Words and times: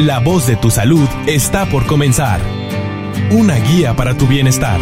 La 0.00 0.18
voz 0.18 0.46
de 0.46 0.56
tu 0.56 0.70
salud 0.70 1.06
está 1.26 1.68
por 1.68 1.86
comenzar. 1.86 2.40
Una 3.32 3.56
guía 3.56 3.94
para 3.94 4.16
tu 4.16 4.26
bienestar. 4.26 4.80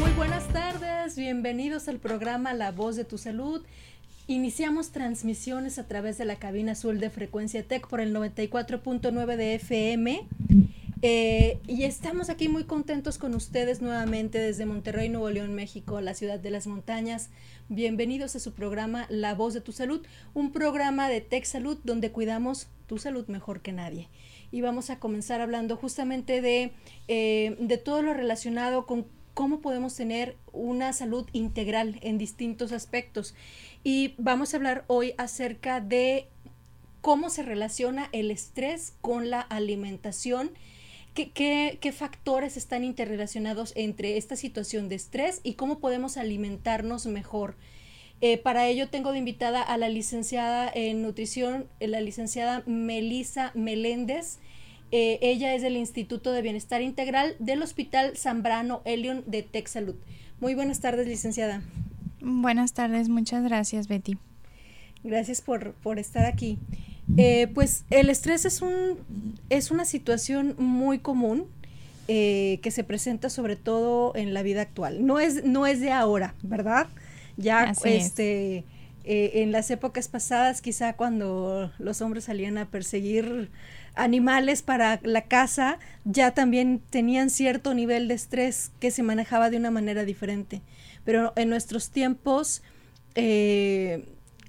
Muy 0.00 0.10
buenas 0.16 0.48
tardes, 0.48 1.14
bienvenidos 1.14 1.86
al 1.86 1.98
programa 2.00 2.52
La 2.52 2.72
voz 2.72 2.96
de 2.96 3.04
tu 3.04 3.16
salud. 3.16 3.62
Iniciamos 4.26 4.90
transmisiones 4.90 5.78
a 5.78 5.86
través 5.86 6.18
de 6.18 6.24
la 6.24 6.34
cabina 6.34 6.72
azul 6.72 6.98
de 6.98 7.10
frecuencia 7.10 7.62
TEC 7.62 7.86
por 7.86 8.00
el 8.00 8.12
94.9 8.12 9.36
de 9.36 9.54
FM. 9.54 10.26
Eh, 11.02 11.60
y 11.68 11.84
estamos 11.84 12.28
aquí 12.28 12.48
muy 12.48 12.64
contentos 12.64 13.18
con 13.18 13.34
ustedes 13.34 13.82
nuevamente 13.82 14.38
desde 14.38 14.66
Monterrey, 14.66 15.10
Nuevo 15.10 15.30
León, 15.30 15.54
México, 15.54 16.00
la 16.00 16.14
ciudad 16.14 16.40
de 16.40 16.50
las 16.50 16.66
montañas. 16.66 17.28
Bienvenidos 17.70 18.36
a 18.36 18.40
su 18.40 18.52
programa 18.52 19.06
La 19.08 19.34
Voz 19.34 19.54
de 19.54 19.62
tu 19.62 19.72
Salud, 19.72 20.06
un 20.34 20.52
programa 20.52 21.08
de 21.08 21.22
Tech 21.22 21.46
Salud 21.46 21.78
donde 21.82 22.12
cuidamos 22.12 22.68
tu 22.86 22.98
salud 22.98 23.26
mejor 23.28 23.62
que 23.62 23.72
nadie. 23.72 24.10
Y 24.52 24.60
vamos 24.60 24.90
a 24.90 24.98
comenzar 24.98 25.40
hablando 25.40 25.78
justamente 25.78 26.42
de, 26.42 26.72
eh, 27.08 27.56
de 27.58 27.78
todo 27.78 28.02
lo 28.02 28.12
relacionado 28.12 28.84
con 28.84 29.06
cómo 29.32 29.62
podemos 29.62 29.96
tener 29.96 30.36
una 30.52 30.92
salud 30.92 31.26
integral 31.32 31.98
en 32.02 32.18
distintos 32.18 32.70
aspectos. 32.70 33.34
Y 33.82 34.14
vamos 34.18 34.52
a 34.52 34.58
hablar 34.58 34.84
hoy 34.86 35.14
acerca 35.16 35.80
de 35.80 36.28
cómo 37.00 37.30
se 37.30 37.42
relaciona 37.42 38.10
el 38.12 38.30
estrés 38.30 38.92
con 39.00 39.30
la 39.30 39.40
alimentación. 39.40 40.50
¿Qué, 41.14 41.30
qué, 41.30 41.78
qué 41.80 41.92
factores 41.92 42.56
están 42.56 42.82
interrelacionados 42.82 43.72
entre 43.76 44.16
esta 44.16 44.36
situación 44.36 44.88
de 44.88 44.96
estrés 44.96 45.40
y 45.44 45.54
cómo 45.54 45.78
podemos 45.78 46.16
alimentarnos 46.16 47.06
mejor? 47.06 47.56
Eh, 48.20 48.38
para 48.38 48.66
ello 48.66 48.88
tengo 48.88 49.12
de 49.12 49.18
invitada 49.18 49.62
a 49.62 49.76
la 49.76 49.88
licenciada 49.88 50.70
en 50.72 51.02
nutrición, 51.02 51.66
eh, 51.78 51.88
la 51.88 52.00
licenciada 52.00 52.62
Melisa 52.66 53.52
Meléndez. 53.54 54.38
Eh, 54.92 55.18
ella 55.20 55.54
es 55.54 55.62
del 55.62 55.76
Instituto 55.76 56.32
de 56.32 56.40
Bienestar 56.40 56.80
Integral 56.80 57.36
del 57.38 57.62
Hospital 57.62 58.16
Zambrano 58.16 58.82
Elion 58.84 59.24
de 59.26 59.42
Texalud. 59.42 59.96
Muy 60.40 60.54
buenas 60.54 60.80
tardes, 60.80 61.06
licenciada. 61.06 61.62
Buenas 62.20 62.72
tardes, 62.72 63.08
muchas 63.08 63.44
gracias, 63.44 63.88
Betty. 63.88 64.16
Gracias 65.02 65.42
por, 65.42 65.74
por 65.74 65.98
estar 65.98 66.24
aquí. 66.24 66.58
Eh, 67.16 67.48
pues 67.54 67.84
el 67.90 68.10
estrés 68.10 68.44
es, 68.44 68.62
un, 68.62 68.98
es 69.50 69.70
una 69.70 69.84
situación 69.84 70.54
muy 70.58 70.98
común 70.98 71.46
eh, 72.08 72.60
que 72.62 72.70
se 72.70 72.84
presenta 72.84 73.30
sobre 73.30 73.56
todo 73.56 74.14
en 74.16 74.34
la 74.34 74.42
vida 74.42 74.62
actual. 74.62 75.06
No 75.06 75.20
es, 75.20 75.44
no 75.44 75.66
es 75.66 75.80
de 75.80 75.92
ahora, 75.92 76.34
¿verdad? 76.42 76.88
Ya 77.36 77.72
este, 77.84 78.64
eh, 79.04 79.42
en 79.42 79.52
las 79.52 79.70
épocas 79.70 80.08
pasadas, 80.08 80.62
quizá 80.62 80.94
cuando 80.94 81.72
los 81.78 82.00
hombres 82.00 82.24
salían 82.24 82.58
a 82.58 82.70
perseguir 82.70 83.50
animales 83.94 84.62
para 84.62 85.00
la 85.02 85.22
caza, 85.22 85.78
ya 86.04 86.32
también 86.32 86.80
tenían 86.90 87.30
cierto 87.30 87.74
nivel 87.74 88.08
de 88.08 88.14
estrés 88.14 88.72
que 88.80 88.90
se 88.90 89.02
manejaba 89.02 89.50
de 89.50 89.56
una 89.56 89.70
manera 89.70 90.04
diferente. 90.04 90.62
Pero 91.04 91.32
en 91.36 91.50
nuestros 91.50 91.90
tiempos, 91.90 92.62
eh, 93.14 94.04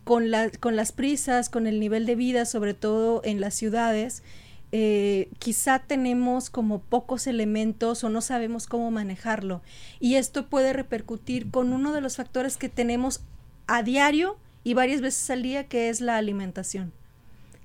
con, 0.05 0.31
la, 0.31 0.49
con 0.51 0.77
las 0.77 0.93
prisas, 0.93 1.49
con 1.49 1.67
el 1.67 1.81
nivel 1.81 2.05
de 2.05 2.15
vida, 2.15 2.45
sobre 2.45 2.73
todo 2.73 3.21
en 3.25 3.41
las 3.41 3.55
ciudades, 3.55 4.23
eh, 4.71 5.29
quizá 5.39 5.79
tenemos 5.79 6.49
como 6.49 6.79
pocos 6.79 7.27
elementos 7.27 8.03
o 8.03 8.09
no 8.09 8.21
sabemos 8.21 8.67
cómo 8.67 8.91
manejarlo. 8.91 9.61
Y 9.99 10.15
esto 10.15 10.47
puede 10.47 10.73
repercutir 10.73 11.49
con 11.51 11.73
uno 11.73 11.91
de 11.91 12.01
los 12.01 12.15
factores 12.15 12.57
que 12.57 12.69
tenemos 12.69 13.21
a 13.67 13.83
diario 13.83 14.37
y 14.63 14.75
varias 14.75 15.01
veces 15.01 15.29
al 15.29 15.43
día, 15.43 15.67
que 15.67 15.89
es 15.89 16.01
la 16.01 16.17
alimentación, 16.17 16.93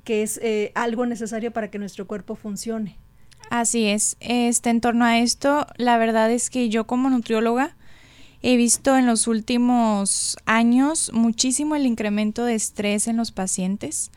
que 0.04 0.22
es 0.22 0.38
eh, 0.42 0.72
algo 0.74 1.06
necesario 1.06 1.52
para 1.52 1.70
que 1.70 1.78
nuestro 1.78 2.06
cuerpo 2.06 2.36
funcione. 2.36 2.96
Así 3.50 3.86
es. 3.86 4.16
Este, 4.20 4.70
en 4.70 4.80
torno 4.80 5.04
a 5.04 5.18
esto, 5.18 5.66
la 5.76 5.98
verdad 5.98 6.30
es 6.30 6.48
que 6.48 6.68
yo 6.68 6.86
como 6.86 7.10
nutrióloga, 7.10 7.76
He 8.42 8.56
visto 8.56 8.96
en 8.96 9.06
los 9.06 9.26
últimos 9.26 10.38
años 10.46 11.10
muchísimo 11.12 11.76
el 11.76 11.86
incremento 11.86 12.44
de 12.44 12.54
estrés 12.54 13.06
en 13.06 13.16
los 13.16 13.32
pacientes. 13.32 14.10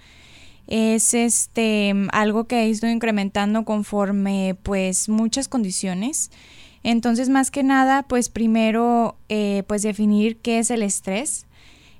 Es 0.68 1.14
este 1.14 1.94
algo 2.14 2.46
que 2.46 2.56
ha 2.56 2.66
ido 2.66 2.90
incrementando 2.90 3.66
conforme 3.66 4.56
pues 4.64 5.10
muchas 5.10 5.50
condiciones. 5.50 6.32
Entonces, 6.84 7.30
más 7.30 7.52
que 7.52 7.64
nada, 7.64 8.04
pues 8.04 8.30
primero 8.30 9.18
eh, 9.30 9.64
pues 9.68 9.82
definir 9.82 10.38
qué 10.38 10.60
es 10.60 10.72
el 10.72 10.84
estrés. 10.84 11.46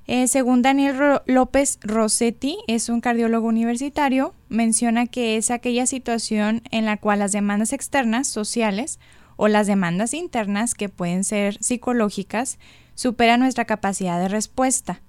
Eh, 0.06 0.28
según 0.28 0.60
Daniel 0.60 1.20
López 1.24 1.78
Rossetti, 1.82 2.58
es 2.66 2.90
un 2.90 3.00
cardiólogo 3.00 3.48
universitario, 3.48 4.34
menciona 4.50 5.06
que 5.06 5.38
es 5.38 5.50
aquella 5.50 5.86
situación 5.86 6.62
en 6.70 6.84
la 6.84 6.98
cual 6.98 7.20
las 7.20 7.32
demandas 7.32 7.72
externas, 7.72 8.28
sociales, 8.28 8.98
o 9.36 9.48
las 9.48 9.66
demandas 9.66 10.14
internas, 10.14 10.74
que 10.74 10.88
pueden 10.88 11.24
ser 11.24 11.56
psicológicas, 11.62 12.58
superan 12.94 13.40
nuestra 13.40 13.64
capacidad 13.64 14.20
de 14.20 14.28
respuesta. 14.28 15.00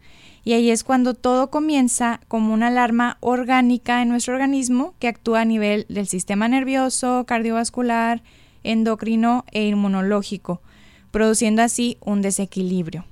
Y 0.43 0.53
ahí 0.53 0.69
es 0.69 0.83
cuando 0.83 1.15
todo 1.15 1.49
comienza 1.49 2.21
como 2.27 2.53
una 2.53 2.67
alarma 2.67 3.17
orgánica 3.19 4.01
en 4.01 4.09
nuestro 4.09 4.35
organismo 4.35 4.93
que 4.99 5.07
actúa 5.07 5.41
a 5.41 5.45
nivel 5.45 5.87
del 5.89 6.07
sistema 6.07 6.47
nervioso, 6.47 7.25
cardiovascular, 7.25 8.21
endocrino 8.63 9.43
e 9.51 9.67
inmunológico, 9.67 10.61
produciendo 11.11 11.63
así 11.63 11.97
un 11.99 12.21
desequilibrio. 12.21 13.05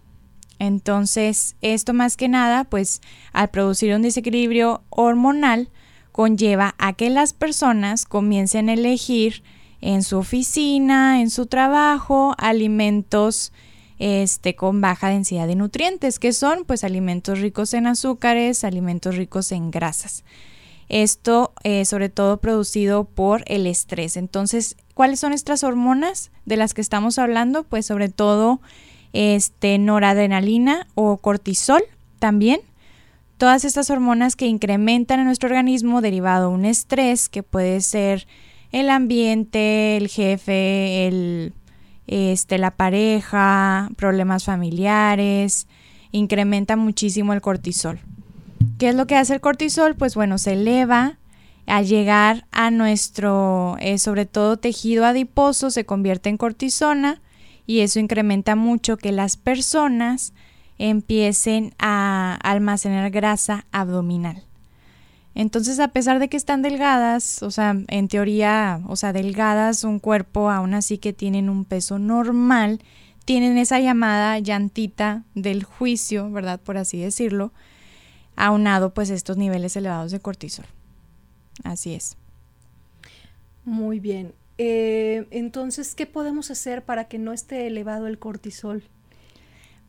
Entonces, 0.59 1.56
esto 1.62 1.94
más 1.94 2.18
que 2.18 2.29
nada, 2.29 2.66
pues 2.66 3.02
al 3.34 3.50
producir 3.50 3.94
un 3.96 4.03
desequilibrio 4.03 4.84
hormonal, 4.90 5.69
conlleva 6.12 6.75
a 6.78 6.94
que 6.94 7.09
las 7.09 7.34
personas 7.34 8.06
comiencen 8.06 8.69
a 8.69 8.73
elegir 8.73 9.44
en 9.84 10.02
su 10.02 10.18
oficina, 10.18 11.20
en 11.20 11.30
su 11.30 11.46
trabajo, 11.46 12.36
alimentos 12.38 13.52
este, 14.00 14.56
con 14.56 14.80
baja 14.80 15.10
densidad 15.10 15.46
de 15.46 15.56
nutrientes, 15.56 16.20
que 16.20 16.32
son 16.32 16.64
pues 16.66 16.86
alimentos 16.86 17.42
ricos 17.42 17.74
en 17.74 17.88
azúcares, 17.88 18.64
alimentos 18.64 19.18
ricos 19.18 19.52
en 19.52 19.72
grasas. 19.72 20.24
Esto 20.88 21.54
eh, 21.64 21.84
sobre 21.84 22.08
todo 22.08 22.38
producido 22.38 23.04
por 23.04 23.44
el 23.46 23.68
estrés. 23.68 24.16
Entonces, 24.16 24.78
¿cuáles 24.94 25.20
son 25.20 25.34
estas 25.34 25.66
hormonas 25.66 26.32
de 26.46 26.56
las 26.56 26.74
que 26.74 26.82
estamos 26.82 27.20
hablando? 27.20 27.64
Pues 27.64 27.86
sobre 27.86 28.08
todo 28.08 28.62
este, 29.12 29.78
noradrenalina 29.80 30.88
o 30.96 31.18
cortisol 31.18 31.84
también. 32.20 32.62
Todas 33.38 33.66
estas 33.66 33.90
hormonas 33.90 34.38
que 34.38 34.48
incrementan 34.48 35.20
en 35.20 35.26
nuestro 35.26 35.50
organismo 35.50 36.00
derivado 36.00 36.50
de 36.50 36.56
un 36.56 36.64
estrés 36.64 37.28
que 37.28 37.44
puede 37.44 37.82
ser 37.82 38.28
el 38.73 38.89
ambiente, 38.89 39.95
el 39.95 40.09
jefe, 40.09 41.07
el, 41.07 41.53
este, 42.07 42.57
la 42.57 42.72
pareja, 42.72 43.89
problemas 43.95 44.44
familiares, 44.44 45.67
incrementa 46.11 46.75
muchísimo 46.75 47.34
el 47.34 47.41
cortisol. 47.41 48.00
¿Qué 48.79 48.89
es 48.89 48.95
lo 48.95 49.07
que 49.07 49.16
hace 49.16 49.35
el 49.35 49.41
cortisol? 49.41 49.95
Pues 49.95 50.16
bueno, 50.16 50.38
se 50.39 50.53
eleva 50.53 51.17
al 51.67 51.85
llegar 51.85 52.45
a 52.51 52.72
nuestro, 52.72 53.78
eh, 53.79 54.00
sobre 54.00 54.25
todo 54.25 54.57
tejido 54.57 55.05
adiposo, 55.05 55.69
se 55.69 55.85
convierte 55.85 56.29
en 56.29 56.38
cortisona 56.38 57.22
y 57.67 57.81
eso 57.81 58.00
incrementa 58.00 58.55
mucho 58.55 58.97
que 58.97 59.11
las 59.11 59.38
personas 59.38 60.34
empiecen 60.79 61.75
a 61.78 62.40
almacenar 62.41 63.11
grasa 63.11 63.66
abdominal. 63.72 64.44
Entonces, 65.36 65.80
a 65.80 65.88
pesar 65.88 66.20
de 66.20 66.28
que 66.30 66.38
están 66.38 66.62
delgadas, 66.62 67.42
o 67.42 67.50
sea, 67.50 67.76
en 67.88 68.08
teoría, 68.08 68.82
o 68.88 68.96
sea, 68.96 69.14
delgadas, 69.14 69.84
un 69.84 70.00
cuerpo 70.00 70.52
aún 70.52 70.74
así 70.74 71.00
que 71.00 71.12
tienen 71.12 71.50
un 71.50 71.66
peso 71.66 71.98
normal, 71.98 72.80
tienen 73.26 73.58
esa 73.58 73.80
llamada 73.80 74.38
llantita 74.40 75.24
del 75.34 75.64
juicio, 75.64 76.30
¿verdad? 76.30 76.60
Por 76.60 76.78
así 76.78 77.00
decirlo, 77.00 77.52
aunado 78.35 78.94
pues 78.94 79.09
estos 79.09 79.38
niveles 79.38 79.76
elevados 79.76 80.12
de 80.12 80.20
cortisol. 80.20 80.66
Así 81.64 81.94
es. 81.94 82.18
Muy 83.66 84.00
bien. 84.00 84.34
Eh, 84.58 85.28
entonces, 85.32 85.96
¿qué 85.96 86.06
podemos 86.06 86.52
hacer 86.52 86.84
para 86.84 87.06
que 87.06 87.18
no 87.18 87.34
esté 87.34 87.66
elevado 87.66 88.08
el 88.08 88.20
cortisol? 88.20 88.84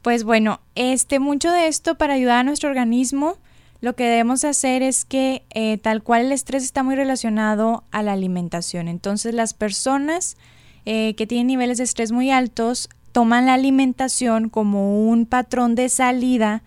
Pues 0.00 0.24
bueno, 0.24 0.60
este, 0.74 1.18
mucho 1.18 1.50
de 1.50 1.66
esto 1.66 1.96
para 1.96 2.14
ayudar 2.14 2.38
a 2.38 2.44
nuestro 2.44 2.68
organismo 2.68 3.38
lo 3.84 3.94
que 3.94 4.04
debemos 4.04 4.44
hacer 4.44 4.82
es 4.82 5.04
que 5.04 5.44
eh, 5.50 5.76
tal 5.76 6.02
cual 6.02 6.22
el 6.22 6.32
estrés 6.32 6.64
está 6.64 6.82
muy 6.82 6.96
relacionado 6.96 7.84
a 7.90 8.02
la 8.02 8.14
alimentación. 8.14 8.88
Entonces 8.88 9.34
las 9.34 9.52
personas 9.52 10.38
eh, 10.86 11.14
que 11.16 11.26
tienen 11.26 11.48
niveles 11.48 11.76
de 11.76 11.84
estrés 11.84 12.10
muy 12.10 12.30
altos 12.30 12.88
toman 13.12 13.44
la 13.44 13.52
alimentación 13.52 14.48
como 14.48 15.06
un 15.06 15.26
patrón 15.26 15.74
de 15.74 15.90
salida 15.90 16.62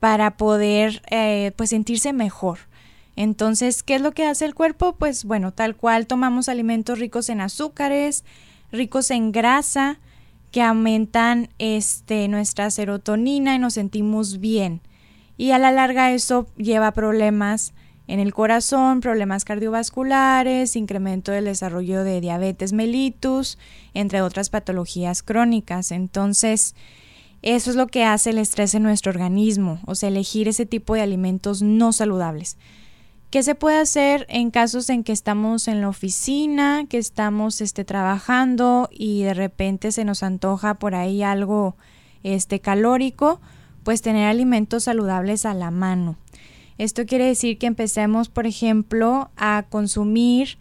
para 0.00 0.36
poder 0.36 1.02
eh, 1.08 1.52
pues 1.54 1.70
sentirse 1.70 2.12
mejor. 2.12 2.58
Entonces, 3.14 3.84
¿qué 3.84 3.94
es 3.94 4.00
lo 4.00 4.10
que 4.10 4.26
hace 4.26 4.44
el 4.44 4.56
cuerpo? 4.56 4.96
Pues 4.96 5.24
bueno, 5.24 5.52
tal 5.52 5.76
cual 5.76 6.08
tomamos 6.08 6.48
alimentos 6.48 6.98
ricos 6.98 7.28
en 7.28 7.40
azúcares, 7.40 8.24
ricos 8.72 9.12
en 9.12 9.30
grasa, 9.30 10.00
que 10.50 10.62
aumentan 10.62 11.48
este, 11.58 12.26
nuestra 12.26 12.72
serotonina 12.72 13.54
y 13.54 13.60
nos 13.60 13.74
sentimos 13.74 14.40
bien. 14.40 14.80
Y 15.36 15.50
a 15.50 15.58
la 15.58 15.70
larga 15.72 16.12
eso 16.12 16.46
lleva 16.56 16.92
problemas 16.92 17.74
en 18.08 18.20
el 18.20 18.32
corazón, 18.32 19.00
problemas 19.00 19.44
cardiovasculares, 19.44 20.76
incremento 20.76 21.32
del 21.32 21.46
desarrollo 21.46 22.04
de 22.04 22.20
diabetes 22.20 22.72
mellitus, 22.72 23.58
entre 23.94 24.22
otras 24.22 24.48
patologías 24.48 25.22
crónicas. 25.22 25.90
Entonces, 25.90 26.74
eso 27.42 27.70
es 27.70 27.76
lo 27.76 27.88
que 27.88 28.04
hace 28.04 28.30
el 28.30 28.38
estrés 28.38 28.74
en 28.74 28.82
nuestro 28.82 29.10
organismo, 29.10 29.80
o 29.86 29.94
sea, 29.94 30.08
elegir 30.08 30.48
ese 30.48 30.66
tipo 30.66 30.94
de 30.94 31.02
alimentos 31.02 31.62
no 31.62 31.92
saludables. 31.92 32.56
¿Qué 33.30 33.42
se 33.42 33.56
puede 33.56 33.78
hacer 33.78 34.24
en 34.28 34.50
casos 34.50 34.88
en 34.88 35.02
que 35.02 35.12
estamos 35.12 35.66
en 35.66 35.80
la 35.80 35.88
oficina, 35.88 36.86
que 36.88 36.98
estamos 36.98 37.60
este, 37.60 37.84
trabajando 37.84 38.88
y 38.90 39.24
de 39.24 39.34
repente 39.34 39.90
se 39.90 40.04
nos 40.04 40.22
antoja 40.22 40.74
por 40.74 40.94
ahí 40.94 41.22
algo 41.22 41.76
este, 42.22 42.60
calórico? 42.60 43.40
Pues 43.86 44.02
tener 44.02 44.26
alimentos 44.26 44.82
saludables 44.82 45.46
a 45.46 45.54
la 45.54 45.70
mano. 45.70 46.16
Esto 46.76 47.06
quiere 47.06 47.26
decir 47.26 47.56
que 47.56 47.68
empecemos, 47.68 48.28
por 48.28 48.44
ejemplo, 48.44 49.30
a 49.36 49.64
consumir, 49.68 50.58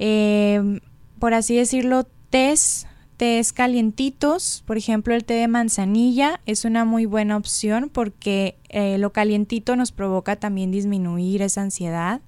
eh, 0.00 0.80
por 1.20 1.34
así 1.34 1.54
decirlo, 1.54 2.04
tés 2.30 2.88
tés 3.16 3.52
calientitos, 3.52 4.64
por 4.66 4.76
ejemplo 4.76 5.14
el 5.14 5.24
té 5.24 5.34
de 5.34 5.46
manzanilla 5.46 6.40
es 6.46 6.64
una 6.64 6.84
muy 6.84 7.06
buena 7.06 7.36
opción 7.36 7.90
porque 7.92 8.56
eh, 8.70 8.98
lo 8.98 9.12
calientito 9.12 9.76
nos 9.76 9.92
provoca 9.92 10.34
también 10.34 10.72
disminuir 10.72 11.42
esa 11.42 11.62
ansiedad 11.62 12.22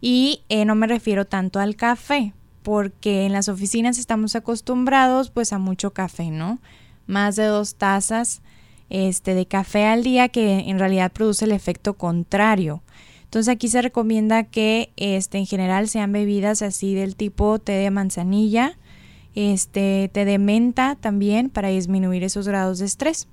y 0.00 0.42
eh, 0.50 0.64
no 0.66 0.76
me 0.76 0.86
refiero 0.86 1.24
tanto 1.24 1.58
al 1.58 1.74
café 1.74 2.32
porque 2.62 3.26
en 3.26 3.32
las 3.32 3.48
oficinas 3.48 3.98
estamos 3.98 4.36
acostumbrados 4.36 5.30
pues 5.30 5.52
a 5.52 5.58
mucho 5.58 5.92
café, 5.92 6.30
¿no? 6.30 6.60
Más 7.08 7.34
de 7.34 7.46
dos 7.46 7.74
tazas 7.74 8.40
este, 8.90 9.34
de 9.34 9.46
café 9.46 9.86
al 9.86 10.02
día 10.02 10.28
que 10.28 10.60
en 10.60 10.78
realidad 10.78 11.12
produce 11.12 11.44
el 11.44 11.52
efecto 11.52 11.94
contrario. 11.94 12.82
Entonces 13.24 13.52
aquí 13.52 13.68
se 13.68 13.82
recomienda 13.82 14.44
que 14.44 14.92
este, 14.96 15.38
en 15.38 15.46
general 15.46 15.88
sean 15.88 16.12
bebidas 16.12 16.62
así 16.62 16.94
del 16.94 17.16
tipo 17.16 17.58
té 17.58 17.72
de 17.72 17.90
manzanilla, 17.90 18.78
este, 19.34 20.08
té 20.12 20.24
de 20.24 20.38
menta 20.38 20.96
también 21.00 21.50
para 21.50 21.68
disminuir 21.68 22.22
esos 22.22 22.46
grados 22.46 22.78
de 22.78 22.86
estrés. 22.86 23.26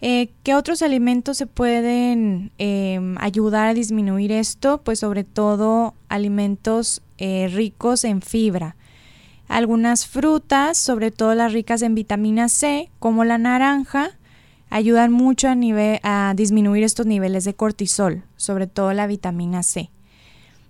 Eh, 0.00 0.30
¿Qué 0.42 0.54
otros 0.54 0.82
alimentos 0.82 1.38
se 1.38 1.46
pueden 1.46 2.52
em, 2.58 3.16
ayudar 3.18 3.68
a 3.68 3.74
disminuir 3.74 4.32
esto? 4.32 4.82
Pues 4.82 4.98
sobre 4.98 5.24
todo 5.24 5.94
alimentos 6.08 7.02
eh, 7.18 7.50
ricos 7.52 8.04
en 8.04 8.20
fibra. 8.20 8.76
Algunas 9.48 10.06
frutas, 10.06 10.78
sobre 10.78 11.10
todo 11.10 11.34
las 11.34 11.52
ricas 11.52 11.82
en 11.82 11.94
vitamina 11.94 12.48
C, 12.48 12.90
como 12.98 13.24
la 13.24 13.38
naranja, 13.38 14.10
ayudan 14.74 15.12
mucho 15.12 15.46
a, 15.46 15.54
a 16.02 16.34
disminuir 16.34 16.82
estos 16.82 17.06
niveles 17.06 17.44
de 17.44 17.54
cortisol, 17.54 18.24
sobre 18.36 18.66
todo 18.66 18.92
la 18.92 19.06
vitamina 19.06 19.62
C. 19.62 19.92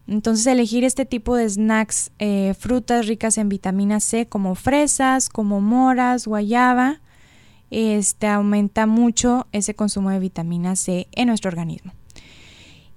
Entonces 0.07 0.47
elegir 0.47 0.85
este 0.85 1.07
tipo 1.07 1.37
de 1.37 1.49
snacks, 1.49 2.11
eh, 2.19 2.53
frutas 2.59 3.07
ricas 3.07 3.39
en 3.39 3.49
vitamina 3.49 4.01
C 4.01 4.27
como 4.27 4.57
fresas, 4.57 5.31
como 5.31 5.63
moras, 5.63 6.27
guayaba, 6.27 7.01
este, 7.71 8.27
aumenta 8.27 8.85
mucho 8.85 9.47
ese 9.53 9.75
consumo 9.75 10.11
de 10.11 10.19
vitamina 10.19 10.77
C 10.77 11.09
en 11.13 11.29
nuestro 11.29 11.49
organismo. 11.49 11.95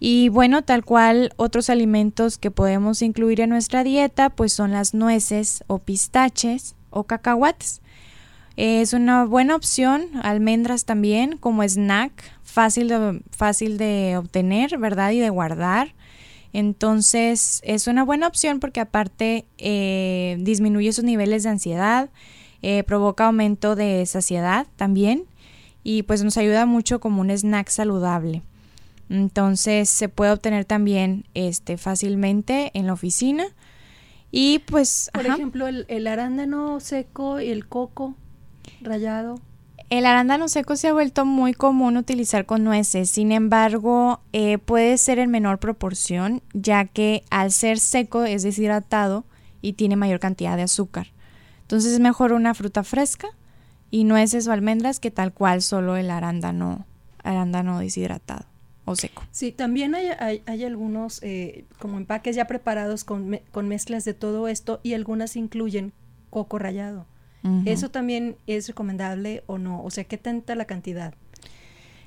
Y 0.01 0.27
bueno, 0.27 0.61
tal 0.63 0.83
cual 0.83 1.31
otros 1.37 1.69
alimentos 1.69 2.37
que 2.37 2.51
podemos 2.51 3.01
incluir 3.01 3.39
en 3.39 3.49
nuestra 3.49 3.85
dieta, 3.85 4.29
pues 4.29 4.51
son 4.51 4.73
las 4.73 4.93
nueces 4.93 5.63
o 5.67 5.79
pistaches 5.79 6.75
o 6.89 7.05
cacahuates. 7.05 7.79
Es 8.57 8.93
una 8.93 9.23
buena 9.25 9.55
opción, 9.55 10.09
almendras 10.23 10.83
también 10.83 11.37
como 11.37 11.61
snack, 11.63 12.11
fácil 12.41 12.87
de, 12.87 13.21
fácil 13.29 13.77
de 13.77 14.17
obtener, 14.17 14.79
¿verdad? 14.79 15.11
Y 15.11 15.19
de 15.19 15.29
guardar. 15.29 15.93
Entonces 16.53 17.61
es 17.63 17.85
una 17.85 18.03
buena 18.03 18.25
opción 18.25 18.59
porque 18.59 18.79
aparte 18.79 19.45
eh, 19.59 20.37
disminuye 20.39 20.91
sus 20.91 21.03
niveles 21.03 21.43
de 21.43 21.49
ansiedad, 21.49 22.09
eh, 22.63 22.81
provoca 22.83 23.27
aumento 23.27 23.75
de 23.75 24.03
saciedad 24.07 24.65
también 24.75 25.25
y 25.83 26.01
pues 26.01 26.23
nos 26.23 26.35
ayuda 26.37 26.65
mucho 26.65 26.99
como 26.99 27.21
un 27.21 27.29
snack 27.29 27.69
saludable. 27.69 28.41
Entonces 29.07 29.87
se 29.87 30.09
puede 30.09 30.31
obtener 30.31 30.65
también 30.65 31.25
este 31.35 31.77
fácilmente 31.77 32.71
en 32.73 32.87
la 32.87 32.93
oficina. 32.93 33.45
Y 34.31 34.59
pues. 34.59 35.11
Por 35.13 35.27
ejemplo, 35.27 35.67
el, 35.67 35.85
el, 35.89 36.07
arándano 36.07 36.79
seco 36.79 37.39
y 37.39 37.49
el 37.49 37.67
coco 37.67 38.15
rallado. 38.81 39.39
El 39.89 40.05
arándano 40.05 40.49
seco 40.49 40.75
se 40.75 40.89
ha 40.89 40.93
vuelto 40.93 41.25
muy 41.25 41.53
común 41.53 41.95
utilizar 41.95 42.45
con 42.45 42.65
nueces, 42.65 43.09
sin 43.09 43.31
embargo 43.31 44.19
eh, 44.33 44.57
puede 44.57 44.97
ser 44.97 45.17
en 45.17 45.31
menor 45.31 45.59
proporción 45.59 46.41
ya 46.53 46.83
que 46.83 47.23
al 47.29 47.53
ser 47.53 47.79
seco 47.79 48.25
es 48.25 48.43
deshidratado 48.43 49.23
y 49.61 49.73
tiene 49.73 49.95
mayor 49.95 50.19
cantidad 50.19 50.57
de 50.57 50.63
azúcar. 50.63 51.07
Entonces 51.61 51.93
es 51.93 51.99
mejor 52.01 52.33
una 52.33 52.53
fruta 52.53 52.83
fresca 52.83 53.29
y 53.89 54.03
nueces 54.03 54.45
o 54.47 54.51
almendras 54.51 54.99
que 54.99 55.09
tal 55.09 55.33
cual 55.33 55.61
solo 55.61 55.95
el 55.95 56.11
arándano, 56.11 56.85
arándano 57.23 57.79
deshidratado 57.79 58.45
o 58.83 58.95
seco. 58.97 59.23
Sí, 59.31 59.53
también 59.53 59.95
hay, 59.95 60.41
hay, 60.45 60.63
algunos 60.65 61.23
eh, 61.23 61.65
como 61.79 61.97
empaques 61.97 62.35
ya 62.35 62.45
preparados 62.45 63.05
con, 63.05 63.39
con 63.51 63.69
mezclas 63.69 64.03
de 64.03 64.13
todo 64.13 64.49
esto 64.49 64.81
y 64.83 64.95
algunas 64.95 65.37
incluyen 65.37 65.93
coco 66.29 66.59
rallado. 66.59 67.05
¿Eso 67.65 67.89
también 67.89 68.35
es 68.45 68.67
recomendable 68.67 69.43
o 69.47 69.57
no? 69.57 69.81
O 69.83 69.89
sea, 69.89 70.03
¿qué 70.03 70.17
tanta 70.17 70.53
la 70.55 70.65
cantidad? 70.65 71.13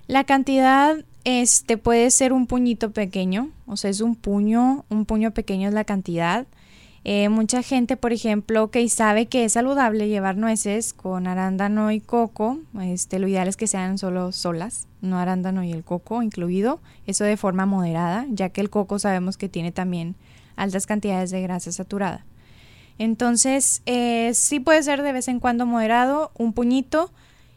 La 0.06 0.24
cantidad 0.24 0.96
este 1.24 1.78
puede 1.78 2.10
ser 2.10 2.32
un 2.32 2.46
puñito 2.46 2.90
pequeño, 2.90 3.50
o 3.66 3.76
sea, 3.76 3.90
es 3.90 4.00
un 4.00 4.16
puño, 4.16 4.84
un 4.88 5.06
puño 5.06 5.30
pequeño 5.30 5.68
es 5.68 5.74
la 5.74 5.84
cantidad. 5.84 6.46
Eh, 7.04 7.28
mucha 7.30 7.62
gente, 7.62 7.96
por 7.96 8.12
ejemplo, 8.12 8.70
que 8.70 8.86
sabe 8.88 9.26
que 9.26 9.44
es 9.44 9.52
saludable 9.52 10.08
llevar 10.08 10.36
nueces 10.36 10.92
con 10.92 11.26
arándano 11.26 11.92
y 11.92 12.00
coco, 12.00 12.58
este, 12.82 13.18
lo 13.18 13.28
ideal 13.28 13.48
es 13.48 13.56
que 13.56 13.66
sean 13.66 13.96
solo 13.96 14.32
solas, 14.32 14.86
no 15.00 15.18
arándano 15.18 15.64
y 15.64 15.72
el 15.72 15.82
coco 15.82 16.22
incluido, 16.22 16.80
eso 17.06 17.24
de 17.24 17.38
forma 17.38 17.64
moderada, 17.64 18.26
ya 18.28 18.50
que 18.50 18.60
el 18.60 18.68
coco 18.68 18.98
sabemos 18.98 19.38
que 19.38 19.48
tiene 19.48 19.72
también 19.72 20.16
altas 20.56 20.86
cantidades 20.86 21.30
de 21.30 21.40
grasa 21.40 21.72
saturada. 21.72 22.26
Entonces, 23.00 23.80
eh, 23.86 24.32
sí 24.34 24.60
puede 24.60 24.82
ser 24.82 25.02
de 25.02 25.14
vez 25.14 25.26
en 25.28 25.40
cuando 25.40 25.64
moderado, 25.64 26.32
un 26.36 26.52
puñito, 26.52 27.10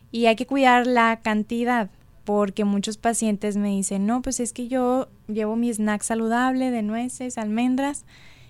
y 0.10 0.28
hay 0.28 0.38
que 0.38 0.48
cuidar 0.48 0.88
la 0.88 1.20
cantidad, 1.22 1.90
porque 2.24 2.64
muchos 2.64 2.96
pacientes 2.96 3.58
me 3.58 3.68
dicen, 3.68 4.06
no, 4.06 4.22
pues 4.22 4.40
es 4.40 4.54
que 4.54 4.70
yo 4.70 5.10
llevo 5.28 5.58
mi 5.58 5.70
snack 5.70 6.02
saludable 6.02 6.72
de 6.72 6.82
nueces, 6.82 7.38
almendras, 7.38 8.06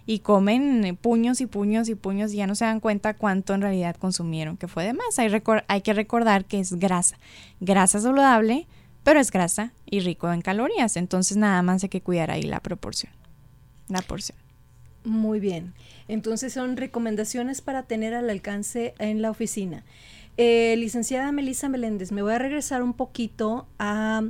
y 0.06 0.20
comen 0.20 0.96
puños 1.02 1.42
y 1.42 1.48
puños 1.48 1.90
y 1.90 1.96
puños 1.96 2.32
y 2.32 2.38
ya 2.38 2.46
no 2.46 2.54
se 2.54 2.66
dan 2.66 2.80
cuenta 2.80 3.16
cuánto 3.16 3.56
en 3.56 3.62
realidad 3.62 3.96
consumieron, 3.96 4.56
que 4.56 4.68
fue 4.68 4.84
de 4.84 4.94
más. 4.94 5.18
Hay, 5.18 5.32
hay 5.68 5.82
que 5.82 5.94
recordar 5.94 6.46
que 6.46 6.60
es 6.60 6.76
grasa, 6.76 7.18
grasa 7.60 8.02
saludable, 8.02 8.68
pero 9.04 9.20
es 9.20 9.32
grasa 9.32 9.74
y 9.88 10.02
rico 10.02 10.32
en 10.32 10.44
calorías, 10.44 10.96
entonces 10.96 11.38
nada 11.38 11.64
más 11.64 11.82
hay 11.82 11.90
que 11.90 12.02
cuidar 12.02 12.30
ahí 12.30 12.44
la 12.44 12.60
proporción, 12.60 13.12
la 13.88 14.04
porción. 14.04 14.43
Muy 15.04 15.40
bien. 15.40 15.74
Entonces 16.08 16.54
son 16.54 16.78
recomendaciones 16.78 17.62
para 17.62 17.84
tener 17.84 18.14
al 18.14 18.30
alcance 18.30 18.94
en 19.00 19.22
la 19.22 19.32
oficina. 19.32 19.84
Eh, 20.38 20.76
licenciada 20.78 21.32
Melissa 21.32 21.70
Meléndez, 21.70 22.12
me 22.12 22.22
voy 22.22 22.34
a 22.34 22.40
regresar 22.40 22.82
un 22.82 22.94
poquito 22.94 23.68
a, 23.78 24.24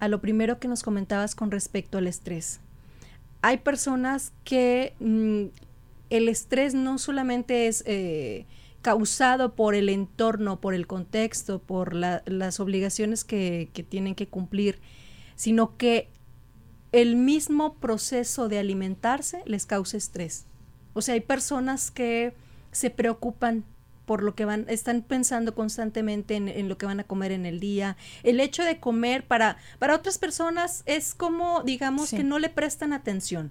lo 0.00 0.20
primero 0.20 0.58
que 0.58 0.68
nos 0.68 0.82
comentabas 0.82 1.34
con 1.34 1.50
respecto 1.50 1.98
al 1.98 2.06
estrés. 2.06 2.60
Hay 3.42 3.58
personas 3.58 4.32
que 4.44 4.94
mm, 4.98 5.44
el 6.10 6.28
estrés 6.28 6.74
no 6.74 6.98
solamente 6.98 7.68
es 7.68 7.84
eh, 7.86 8.46
causado 8.82 9.54
por 9.54 9.74
el 9.74 9.88
entorno, 9.88 10.60
por 10.60 10.74
el 10.74 10.86
contexto, 10.86 11.60
por 11.60 11.94
las 11.94 12.60
obligaciones 12.60 13.24
que, 13.24 13.68
que 13.72 13.82
tienen 13.82 14.14
que 14.14 14.26
cumplir, 14.26 14.80
sino 15.36 15.76
que 15.76 16.08
el 16.96 17.14
mismo 17.14 17.74
proceso 17.74 18.48
de 18.48 18.58
alimentarse 18.58 19.42
les 19.44 19.66
causa 19.66 19.98
estrés. 19.98 20.46
O 20.94 21.02
sea, 21.02 21.12
hay 21.12 21.20
personas 21.20 21.90
que 21.90 22.32
se 22.72 22.88
preocupan 22.88 23.64
por 24.06 24.22
lo 24.22 24.34
que 24.34 24.46
van, 24.46 24.64
están 24.68 25.02
pensando 25.02 25.54
constantemente 25.54 26.36
en, 26.36 26.68
lo 26.70 26.78
que 26.78 26.86
van 26.86 27.00
a 27.00 27.04
comer 27.04 27.32
en 27.32 27.44
el 27.44 27.60
día. 27.60 27.98
El 28.22 28.40
hecho 28.40 28.62
de 28.62 28.80
comer 28.80 29.26
para, 29.26 29.58
para 29.78 29.94
otras 29.94 30.16
personas 30.16 30.84
es 30.86 31.14
como, 31.14 31.62
digamos, 31.64 32.10
que 32.10 32.24
no 32.24 32.38
le 32.38 32.48
prestan 32.48 32.94
atención. 32.94 33.50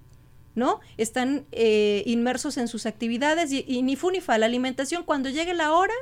¿no? 0.56 0.80
Están 0.96 1.44
eh, 1.52 2.02
inmersos 2.04 2.56
en 2.56 2.66
sus 2.66 2.84
actividades 2.84 3.52
y, 3.52 3.82
ni 3.82 3.94
fu 3.94 4.10
ni 4.10 4.20
fa. 4.20 4.38
La 4.38 4.46
alimentación, 4.46 5.04
cuando 5.04 5.28
llegue 5.28 5.54
la 5.54 5.72
hora, 5.72 5.94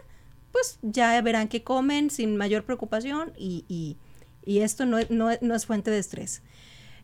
pues 0.51 0.79
ya 0.81 1.21
verán 1.21 1.49
que 1.49 1.63
comen 1.63 2.09
sin 2.09 2.39
mayor 2.39 2.65
preocupación 2.65 3.35
y, 3.37 3.67
y, 3.69 3.99
y 4.47 4.61
esto 4.61 4.87
no, 4.87 4.99
no, 5.11 5.31
no, 5.43 5.55
es 5.55 5.67
fuente 5.67 5.91
de 5.91 5.99
estrés. 5.99 6.41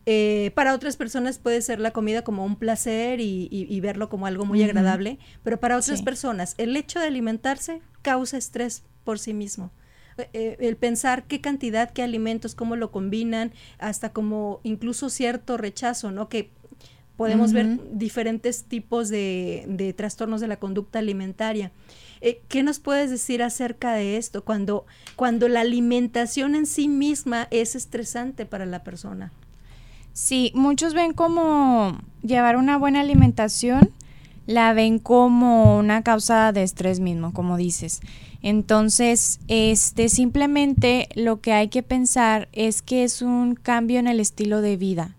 Eh, 0.06 0.50
para 0.54 0.74
otras 0.74 0.96
personas 0.96 1.38
puede 1.38 1.60
ser 1.62 1.78
la 1.78 1.90
comida 1.90 2.22
como 2.22 2.44
un 2.44 2.56
placer 2.56 3.20
y, 3.20 3.80
verlo 3.80 4.08
como 4.08 4.26
algo 4.26 4.44
muy 4.44 4.62
agradable, 4.62 5.18
pero 5.42 5.60
para 5.60 5.76
otras 5.76 6.02
personas 6.02 6.54
el 6.58 6.76
hecho 6.76 7.00
de 7.00 7.06
alimentarse 7.06 7.80
causa 8.02 8.38
estrés 8.38 8.82
por 9.04 9.18
sí 9.18 9.34
mismo. 9.34 9.70
eh, 10.32 10.56
el 10.60 10.76
pensar 10.76 11.24
qué 11.24 11.40
cantidad, 11.40 11.90
qué 11.90 12.02
alimentos, 12.02 12.54
cómo 12.54 12.76
lo 12.76 12.90
combinan, 12.90 13.52
hasta 13.78 14.12
como 14.12 14.60
incluso 14.64 15.08
cierto 15.08 15.56
rechazo, 15.56 16.10
¿no? 16.10 16.28
Que 16.28 16.50
podemos 17.16 17.52
ver 17.52 17.78
diferentes 17.92 18.64
tipos 18.64 19.10
de, 19.10 19.66
de, 19.68 19.92
trastornos 19.92 20.40
de 20.40 20.48
la 20.48 20.56
conducta 20.58 20.98
alimentaria. 20.98 21.70
Eh, 22.22 22.42
¿Qué 22.48 22.62
nos 22.62 22.78
puedes 22.78 23.10
decir 23.10 23.42
acerca 23.42 23.92
de 23.92 24.16
esto 24.16 24.44
cuando, 24.44 24.86
cuando 25.16 25.48
la 25.48 25.60
alimentación 25.60 26.54
en 26.54 26.66
sí 26.66 26.88
misma 26.88 27.46
es 27.50 27.76
estresante 27.76 28.46
para 28.46 28.64
la 28.66 28.84
persona? 28.84 29.32
Sí, 30.12 30.52
muchos 30.54 30.94
ven 30.94 31.12
como 31.12 31.98
llevar 32.22 32.56
una 32.56 32.76
buena 32.78 33.00
alimentación, 33.00 33.90
la 34.46 34.72
ven 34.72 34.98
como 34.98 35.78
una 35.78 36.02
causa 36.02 36.52
de 36.52 36.62
estrés 36.62 37.00
mismo, 37.00 37.32
como 37.32 37.56
dices. 37.56 38.00
Entonces, 38.42 39.40
este 39.48 40.08
simplemente 40.08 41.08
lo 41.14 41.40
que 41.40 41.52
hay 41.52 41.68
que 41.68 41.82
pensar 41.82 42.48
es 42.52 42.82
que 42.82 43.04
es 43.04 43.22
un 43.22 43.54
cambio 43.54 43.98
en 43.98 44.08
el 44.08 44.18
estilo 44.18 44.60
de 44.60 44.76
vida. 44.76 45.14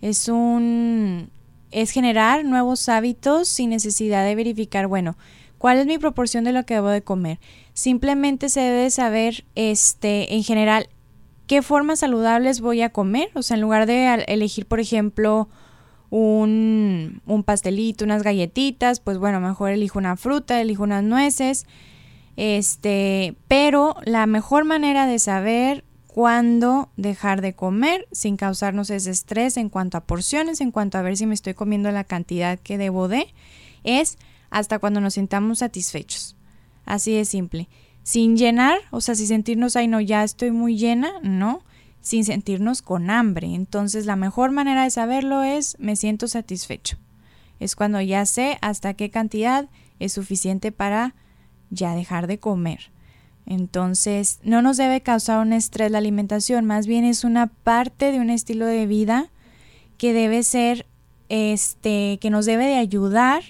Es 0.00 0.28
un 0.28 1.30
es 1.70 1.90
generar 1.90 2.44
nuevos 2.44 2.88
hábitos 2.88 3.48
sin 3.48 3.70
necesidad 3.70 4.24
de 4.24 4.36
verificar, 4.36 4.86
bueno, 4.86 5.16
¿cuál 5.58 5.78
es 5.78 5.86
mi 5.86 5.98
proporción 5.98 6.44
de 6.44 6.52
lo 6.52 6.64
que 6.64 6.74
debo 6.74 6.88
de 6.88 7.02
comer? 7.02 7.40
Simplemente 7.72 8.48
se 8.48 8.60
debe 8.60 8.90
saber 8.90 9.44
este 9.56 10.34
en 10.34 10.44
general 10.44 10.88
qué 11.54 11.62
formas 11.62 12.00
saludables 12.00 12.60
voy 12.60 12.82
a 12.82 12.88
comer, 12.88 13.30
o 13.34 13.42
sea, 13.42 13.54
en 13.54 13.60
lugar 13.60 13.86
de 13.86 14.24
elegir, 14.26 14.66
por 14.66 14.80
ejemplo, 14.80 15.48
un, 16.10 17.22
un 17.26 17.44
pastelito, 17.44 18.04
unas 18.04 18.24
galletitas, 18.24 18.98
pues 18.98 19.18
bueno, 19.18 19.38
mejor 19.38 19.70
elijo 19.70 20.00
una 20.00 20.16
fruta, 20.16 20.60
elijo 20.60 20.82
unas 20.82 21.04
nueces, 21.04 21.66
este, 22.36 23.36
pero 23.46 23.94
la 24.04 24.26
mejor 24.26 24.64
manera 24.64 25.06
de 25.06 25.20
saber 25.20 25.84
cuándo 26.08 26.90
dejar 26.96 27.40
de 27.40 27.52
comer 27.52 28.08
sin 28.10 28.36
causarnos 28.36 28.90
ese 28.90 29.12
estrés 29.12 29.56
en 29.56 29.68
cuanto 29.68 29.96
a 29.96 30.00
porciones, 30.00 30.60
en 30.60 30.72
cuanto 30.72 30.98
a 30.98 31.02
ver 31.02 31.16
si 31.16 31.24
me 31.24 31.34
estoy 31.34 31.54
comiendo 31.54 31.88
la 31.92 32.02
cantidad 32.02 32.58
que 32.58 32.78
debo 32.78 33.06
de, 33.06 33.32
es 33.84 34.18
hasta 34.50 34.80
cuando 34.80 35.00
nos 35.00 35.14
sintamos 35.14 35.60
satisfechos. 35.60 36.34
Así 36.84 37.14
de 37.14 37.24
simple. 37.24 37.68
Sin 38.04 38.36
llenar, 38.36 38.78
o 38.92 39.00
sea, 39.00 39.16
sin 39.16 39.26
sentirnos, 39.26 39.74
ay 39.74 39.88
no, 39.88 40.00
ya 40.00 40.22
estoy 40.22 40.52
muy 40.52 40.76
llena, 40.76 41.10
no, 41.22 41.64
sin 42.00 42.24
sentirnos 42.24 42.82
con 42.82 43.10
hambre. 43.10 43.54
Entonces 43.54 44.06
la 44.06 44.14
mejor 44.14 44.52
manera 44.52 44.84
de 44.84 44.90
saberlo 44.90 45.42
es 45.42 45.76
me 45.80 45.96
siento 45.96 46.28
satisfecho. 46.28 46.98
Es 47.58 47.74
cuando 47.74 48.00
ya 48.00 48.24
sé 48.26 48.58
hasta 48.60 48.94
qué 48.94 49.10
cantidad 49.10 49.68
es 49.98 50.12
suficiente 50.12 50.70
para 50.70 51.14
ya 51.70 51.96
dejar 51.96 52.26
de 52.28 52.38
comer. 52.38 52.92
Entonces, 53.46 54.38
no 54.42 54.62
nos 54.62 54.76
debe 54.78 55.02
causar 55.02 55.40
un 55.40 55.52
estrés 55.52 55.90
la 55.90 55.98
alimentación, 55.98 56.64
más 56.64 56.86
bien 56.86 57.04
es 57.04 57.24
una 57.24 57.48
parte 57.48 58.10
de 58.10 58.20
un 58.20 58.30
estilo 58.30 58.64
de 58.64 58.86
vida 58.86 59.30
que 59.98 60.12
debe 60.12 60.42
ser 60.42 60.86
este 61.28 62.18
que 62.20 62.30
nos 62.30 62.46
debe 62.46 62.66
de 62.66 62.76
ayudar 62.76 63.42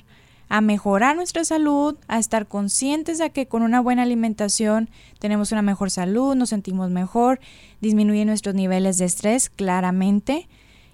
a 0.54 0.60
mejorar 0.60 1.16
nuestra 1.16 1.44
salud, 1.44 1.96
a 2.06 2.20
estar 2.20 2.46
conscientes 2.46 3.18
de 3.18 3.30
que 3.30 3.48
con 3.48 3.62
una 3.62 3.80
buena 3.80 4.02
alimentación 4.02 4.88
tenemos 5.18 5.50
una 5.50 5.62
mejor 5.62 5.90
salud, 5.90 6.36
nos 6.36 6.50
sentimos 6.50 6.92
mejor, 6.92 7.40
disminuye 7.80 8.24
nuestros 8.24 8.54
niveles 8.54 8.98
de 8.98 9.06
estrés 9.06 9.50
claramente 9.50 10.48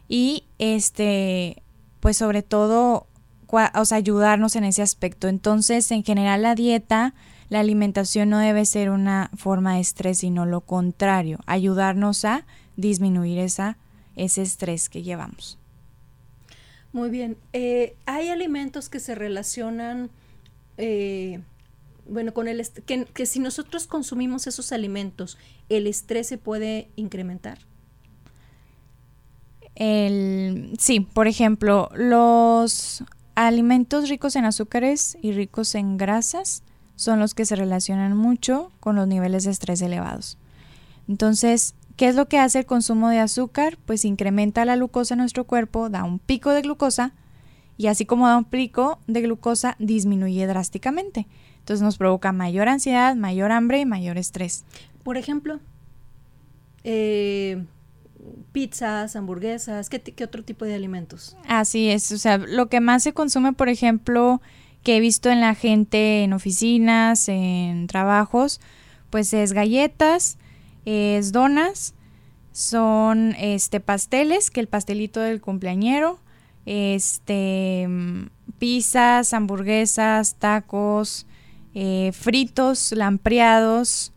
y 0.09 0.45
este 0.59 1.62
pues 2.00 2.17
sobre 2.17 2.43
todo 2.43 3.07
o 3.75 3.85
sea, 3.85 3.99
ayudarnos 3.99 4.57
en 4.57 4.64
ese 4.64 4.81
aspecto. 4.81 5.29
Entonces, 5.29 5.90
en 5.90 6.05
general 6.05 6.40
la 6.40 6.55
dieta, 6.55 7.12
la 7.50 7.61
alimentación 7.61 8.31
no 8.31 8.38
debe 8.38 8.64
ser 8.64 8.88
una 8.88 9.31
forma 9.37 9.75
de 9.75 9.81
estrés, 9.81 10.21
sino 10.21 10.47
lo 10.47 10.62
contrario, 10.62 11.38
ayudarnos 11.45 12.25
a 12.25 12.47
disminuir 12.76 13.38
esa, 13.38 13.76
ese 14.17 14.40
estrés 14.40 14.88
que 14.88 15.02
llevamos. 15.02 15.60
Muy 16.92 17.11
bien. 17.11 17.37
Eh, 17.52 17.97
hay 18.06 18.28
alimentos 18.28 18.88
que 18.88 19.00
se 19.00 19.14
relacionan, 19.14 20.11
eh, 20.76 21.40
bueno, 22.09 22.35
con 22.35 22.49
el 22.49 22.66
que, 22.87 23.04
que 23.04 23.26
si 23.26 23.38
nosotros 23.38 23.87
consumimos 23.87 24.47
esos 24.47 24.73
alimentos, 24.73 25.38
el 25.68 25.87
estrés 25.87 26.26
se 26.26 26.38
puede 26.38 26.88
incrementar. 26.97 27.59
El, 29.76 30.76
sí, 30.78 31.00
por 31.00 31.26
ejemplo, 31.26 31.88
los 31.94 33.04
alimentos 33.35 34.09
ricos 34.09 34.37
en 34.37 34.44
azúcares 34.44 35.16
y 35.23 35.32
ricos 35.32 35.75
en 35.75 35.97
grasas 35.97 36.62
son 36.97 37.18
los 37.18 37.32
que 37.32 37.47
se 37.47 37.56
relacionan 37.56 38.14
mucho 38.14 38.73
con 38.80 38.97
los 38.97 39.09
niveles 39.09 39.44
de 39.44 39.52
estrés 39.52 39.80
elevados. 39.80 40.37
Entonces, 41.09 41.75
¿qué 41.97 42.09
es 42.09 42.14
lo 42.14 42.28
que 42.28 42.38
hace 42.38 42.61
el 42.61 42.66
consumo 42.66 43.09
de 43.09 43.18
azúcar? 43.18 43.78
Pues 43.87 44.04
incrementa 44.04 44.64
la 44.64 44.76
glucosa 44.76 45.14
en 45.14 45.18
nuestro 45.18 45.44
cuerpo, 45.44 45.90
da 45.90 46.04
un 46.04 46.18
pico 46.18 46.50
de 46.50 46.62
glucosa 46.62 47.12
y 47.76 47.87
así 47.87 48.04
como 48.04 48.28
da 48.28 48.37
un 48.37 48.44
pico 48.44 48.99
de 49.06 49.23
glucosa, 49.23 49.76
disminuye 49.78 50.47
drásticamente. 50.47 51.26
Entonces 51.61 51.82
nos 51.82 51.99
provoca 51.99 52.32
mayor 52.32 52.68
ansiedad, 52.68 53.14
mayor 53.16 53.52
hambre 53.52 53.80
y 53.80 53.87
mayor 53.87 54.18
estrés. 54.18 54.64
Por 55.02 55.16
ejemplo, 55.16 55.61
eh, 56.85 57.64
pizzas, 58.52 59.16
hamburguesas, 59.16 59.88
¿qué, 59.88 60.25
otro 60.25 60.42
tipo 60.42 60.64
de 60.64 60.75
alimentos? 60.75 61.37
Así 61.47 61.88
es, 61.90 62.12
o 62.12 62.18
sea, 62.18 62.38
lo 62.38 62.68
que 62.68 62.80
más 62.80 63.02
se 63.02 63.12
consume, 63.12 63.52
por 63.52 63.68
ejemplo, 63.68 64.40
que 64.82 64.97
he 64.97 65.00
visto 65.00 65.30
en 65.30 65.40
la 65.40 65.54
gente 65.54 66.23
en 66.23 66.32
oficinas, 66.32 67.28
en 67.28 67.87
trabajos, 67.87 68.61
pues 69.11 69.32
es 69.32 69.52
galletas, 69.52 70.38
es 70.85 71.33
donas, 71.33 71.95
son 72.53 73.35
este 73.39 73.81
pasteles, 73.81 74.51
que 74.51 74.61
el 74.61 74.67
pastelito 74.67 75.21
del 75.21 75.41
cumpleañero, 75.41 76.19
este 76.67 77.89
pizzas, 78.59 79.33
hamburguesas, 79.33 80.37
tacos, 80.37 81.27
eh, 81.75 82.13
fritos, 82.13 82.93
lampreados, 82.93 84.13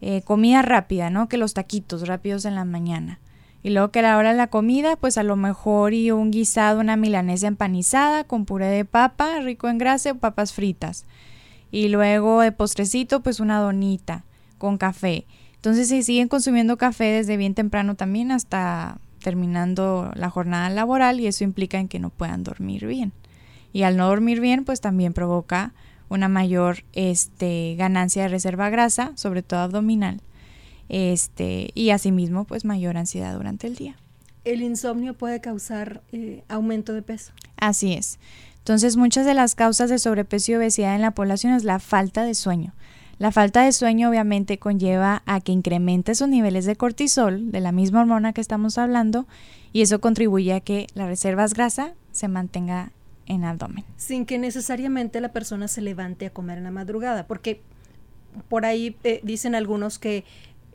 eh, 0.00 0.22
comida 0.22 0.62
rápida, 0.62 1.08
¿no? 1.08 1.28
Que 1.28 1.38
los 1.38 1.54
taquitos 1.54 2.06
rápidos 2.06 2.44
en 2.44 2.54
la 2.54 2.64
mañana. 2.64 3.20
Y 3.62 3.70
luego 3.70 3.90
que 3.90 4.00
a 4.00 4.02
la 4.02 4.18
hora 4.18 4.30
de 4.30 4.36
la 4.36 4.48
comida, 4.48 4.96
pues 4.96 5.18
a 5.18 5.22
lo 5.22 5.36
mejor 5.36 5.94
y 5.94 6.10
un 6.10 6.30
guisado, 6.30 6.80
una 6.80 6.96
milanesa 6.96 7.48
empanizada 7.48 8.24
con 8.24 8.44
puré 8.44 8.66
de 8.66 8.84
papa, 8.84 9.40
rico 9.40 9.68
en 9.68 9.78
grasa 9.78 10.12
o 10.12 10.14
papas 10.16 10.52
fritas. 10.52 11.04
Y 11.70 11.88
luego 11.88 12.40
de 12.40 12.52
postrecito, 12.52 13.20
pues 13.20 13.40
una 13.40 13.58
donita 13.58 14.24
con 14.58 14.78
café. 14.78 15.26
Entonces 15.56 15.88
se 15.88 16.02
siguen 16.02 16.28
consumiendo 16.28 16.76
café 16.76 17.04
desde 17.04 17.36
bien 17.36 17.54
temprano 17.54 17.94
también 17.94 18.30
hasta 18.30 18.98
terminando 19.20 20.12
la 20.14 20.30
jornada 20.30 20.70
laboral 20.70 21.18
y 21.18 21.26
eso 21.26 21.42
implica 21.42 21.78
en 21.78 21.88
que 21.88 21.98
no 21.98 22.10
puedan 22.10 22.44
dormir 22.44 22.86
bien. 22.86 23.12
Y 23.72 23.82
al 23.82 23.96
no 23.96 24.08
dormir 24.08 24.40
bien, 24.40 24.64
pues 24.64 24.80
también 24.80 25.12
provoca 25.12 25.74
una 26.08 26.28
mayor 26.28 26.84
este, 26.92 27.74
ganancia 27.76 28.22
de 28.22 28.28
reserva 28.28 28.70
grasa, 28.70 29.12
sobre 29.16 29.42
todo 29.42 29.60
abdominal, 29.60 30.20
este, 30.88 31.70
y 31.74 31.90
asimismo 31.90 32.44
pues 32.44 32.64
mayor 32.64 32.96
ansiedad 32.96 33.34
durante 33.34 33.66
el 33.66 33.74
día. 33.74 33.96
¿El 34.44 34.62
insomnio 34.62 35.14
puede 35.14 35.40
causar 35.40 36.02
eh, 36.12 36.44
aumento 36.48 36.92
de 36.92 37.02
peso? 37.02 37.32
Así 37.56 37.94
es. 37.94 38.20
Entonces 38.58 38.96
muchas 38.96 39.26
de 39.26 39.34
las 39.34 39.54
causas 39.54 39.90
de 39.90 39.98
sobrepeso 39.98 40.52
y 40.52 40.54
obesidad 40.54 40.94
en 40.94 41.02
la 41.02 41.10
población 41.10 41.52
es 41.52 41.64
la 41.64 41.80
falta 41.80 42.24
de 42.24 42.34
sueño. 42.34 42.72
La 43.18 43.32
falta 43.32 43.62
de 43.62 43.72
sueño 43.72 44.10
obviamente 44.10 44.58
conlleva 44.58 45.22
a 45.24 45.40
que 45.40 45.52
incremente 45.52 46.14
sus 46.14 46.28
niveles 46.28 46.66
de 46.66 46.76
cortisol, 46.76 47.50
de 47.50 47.60
la 47.60 47.72
misma 47.72 48.02
hormona 48.02 48.34
que 48.34 48.42
estamos 48.42 48.76
hablando, 48.76 49.26
y 49.72 49.80
eso 49.80 50.00
contribuye 50.02 50.52
a 50.52 50.60
que 50.60 50.86
las 50.94 51.08
reservas 51.08 51.54
grasa 51.54 51.94
se 52.12 52.28
mantenga 52.28 52.92
en 53.24 53.44
abdomen. 53.44 53.84
Sin 53.96 54.26
que 54.26 54.38
necesariamente 54.38 55.22
la 55.22 55.32
persona 55.32 55.66
se 55.66 55.80
levante 55.80 56.26
a 56.26 56.30
comer 56.30 56.58
en 56.58 56.64
la 56.64 56.70
madrugada, 56.70 57.26
porque 57.26 57.62
por 58.48 58.66
ahí 58.66 58.96
eh, 59.02 59.20
dicen 59.22 59.54
algunos 59.54 59.98
que 59.98 60.24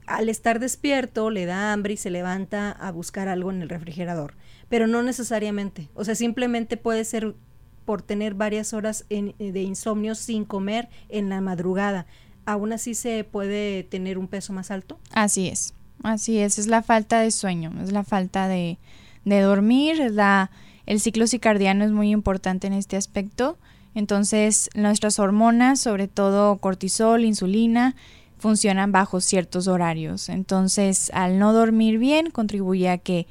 al 0.08 0.28
estar 0.28 0.60
despierto 0.60 1.30
le 1.30 1.46
da 1.46 1.72
hambre 1.74 1.94
y 1.94 1.98
se 1.98 2.10
levanta 2.10 2.72
a 2.72 2.92
buscar 2.92 3.28
algo 3.28 3.52
en 3.52 3.62
el 3.62 3.70
refrigerador, 3.70 4.34
pero 4.68 4.88
no 4.88 5.04
necesariamente, 5.04 5.90
o 5.94 6.04
sea, 6.04 6.16
simplemente 6.16 6.76
puede 6.76 7.06
ser 7.06 7.36
por 7.86 8.02
tener 8.02 8.34
varias 8.34 8.74
horas 8.74 9.06
eh, 9.10 9.34
de 9.38 9.62
insomnio 9.62 10.16
sin 10.16 10.46
comer 10.46 10.90
en 11.10 11.30
la 11.30 11.40
madrugada. 11.42 12.06
¿Aún 12.46 12.74
así 12.74 12.96
se 12.96 13.24
puede 13.24 13.84
tener 13.84 14.18
un 14.18 14.28
peso 14.28 14.54
más 14.54 14.72
alto? 14.72 15.00
Así 15.12 15.48
es, 15.48 15.74
así 16.04 16.40
es, 16.40 16.60
es 16.60 16.68
la 16.68 16.82
falta 16.82 17.22
de 17.22 17.32
sueño, 17.32 17.72
es 17.82 17.92
la 17.92 18.04
falta 18.04 18.48
de, 18.48 18.78
de 19.26 19.42
dormir, 19.42 20.12
la, 20.12 20.52
el 20.86 21.00
ciclo 21.00 21.28
circadiano 21.28 21.86
es 21.86 21.92
muy 21.92 22.12
importante 22.12 22.68
en 22.68 22.74
este 22.74 22.98
aspecto. 22.98 23.58
Entonces, 23.94 24.70
nuestras 24.74 25.20
hormonas, 25.20 25.80
sobre 25.80 26.08
todo 26.08 26.58
cortisol, 26.58 27.26
insulina, 27.26 27.96
funcionan 28.38 28.92
bajo 28.92 29.22
ciertos 29.22 29.68
horarios. 29.68 30.30
Entonces, 30.30 31.12
al 31.14 31.40
no 31.40 31.54
dormir 31.54 32.00
bien, 32.00 32.32
contribuye 32.32 32.90
a 32.90 32.98
que 32.98 33.28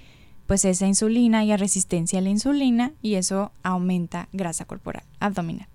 pues 0.47 0.65
esa 0.65 0.87
insulina 0.87 1.39
haya 1.39 1.57
resistencia 1.57 2.19
a 2.19 2.23
la 2.23 2.29
insulina 2.29 2.93
y 3.03 3.15
eso 3.15 3.53
aumenta 3.63 4.29
grasa 4.33 4.65
corporal 4.65 5.05
abdominal. 5.21 5.69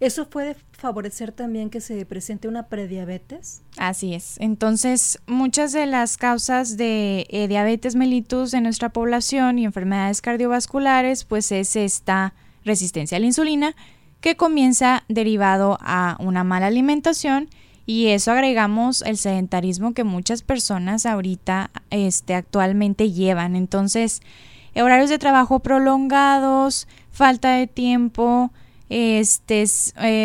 ¿Eso 0.00 0.30
puede 0.30 0.54
favorecer 0.72 1.32
también 1.32 1.70
que 1.70 1.80
se 1.80 2.06
presente 2.06 2.46
una 2.46 2.68
prediabetes? 2.68 3.62
Así 3.78 4.14
es. 4.14 4.36
Entonces, 4.38 5.18
muchas 5.26 5.72
de 5.72 5.86
las 5.86 6.16
causas 6.16 6.76
de 6.76 7.26
eh, 7.30 7.48
diabetes 7.48 7.96
mellitus 7.96 8.54
en 8.54 8.62
nuestra 8.62 8.90
población 8.90 9.58
y 9.58 9.64
enfermedades 9.64 10.22
cardiovasculares, 10.22 11.24
pues 11.24 11.50
es 11.50 11.74
esta 11.74 12.34
resistencia 12.64 13.16
a 13.16 13.20
la 13.20 13.26
insulina 13.26 13.74
que 14.20 14.36
comienza 14.36 15.04
derivado 15.08 15.78
a 15.80 16.16
una 16.20 16.44
mala 16.44 16.66
alimentación 16.66 17.48
y 17.86 18.08
eso 18.08 18.32
agregamos 18.32 19.02
el 19.02 19.16
sedentarismo 19.16 19.94
que 19.94 20.04
muchas 20.04 20.42
personas 20.42 21.06
ahorita 21.06 21.70
este, 21.90 22.34
actualmente 22.34 23.10
llevan. 23.10 23.56
Entonces, 23.56 24.20
horarios 24.76 25.10
de 25.10 25.18
trabajo 25.18 25.60
prolongados, 25.60 26.86
falta 27.10 27.52
de 27.52 27.66
tiempo, 27.66 28.52
este, 28.88 29.64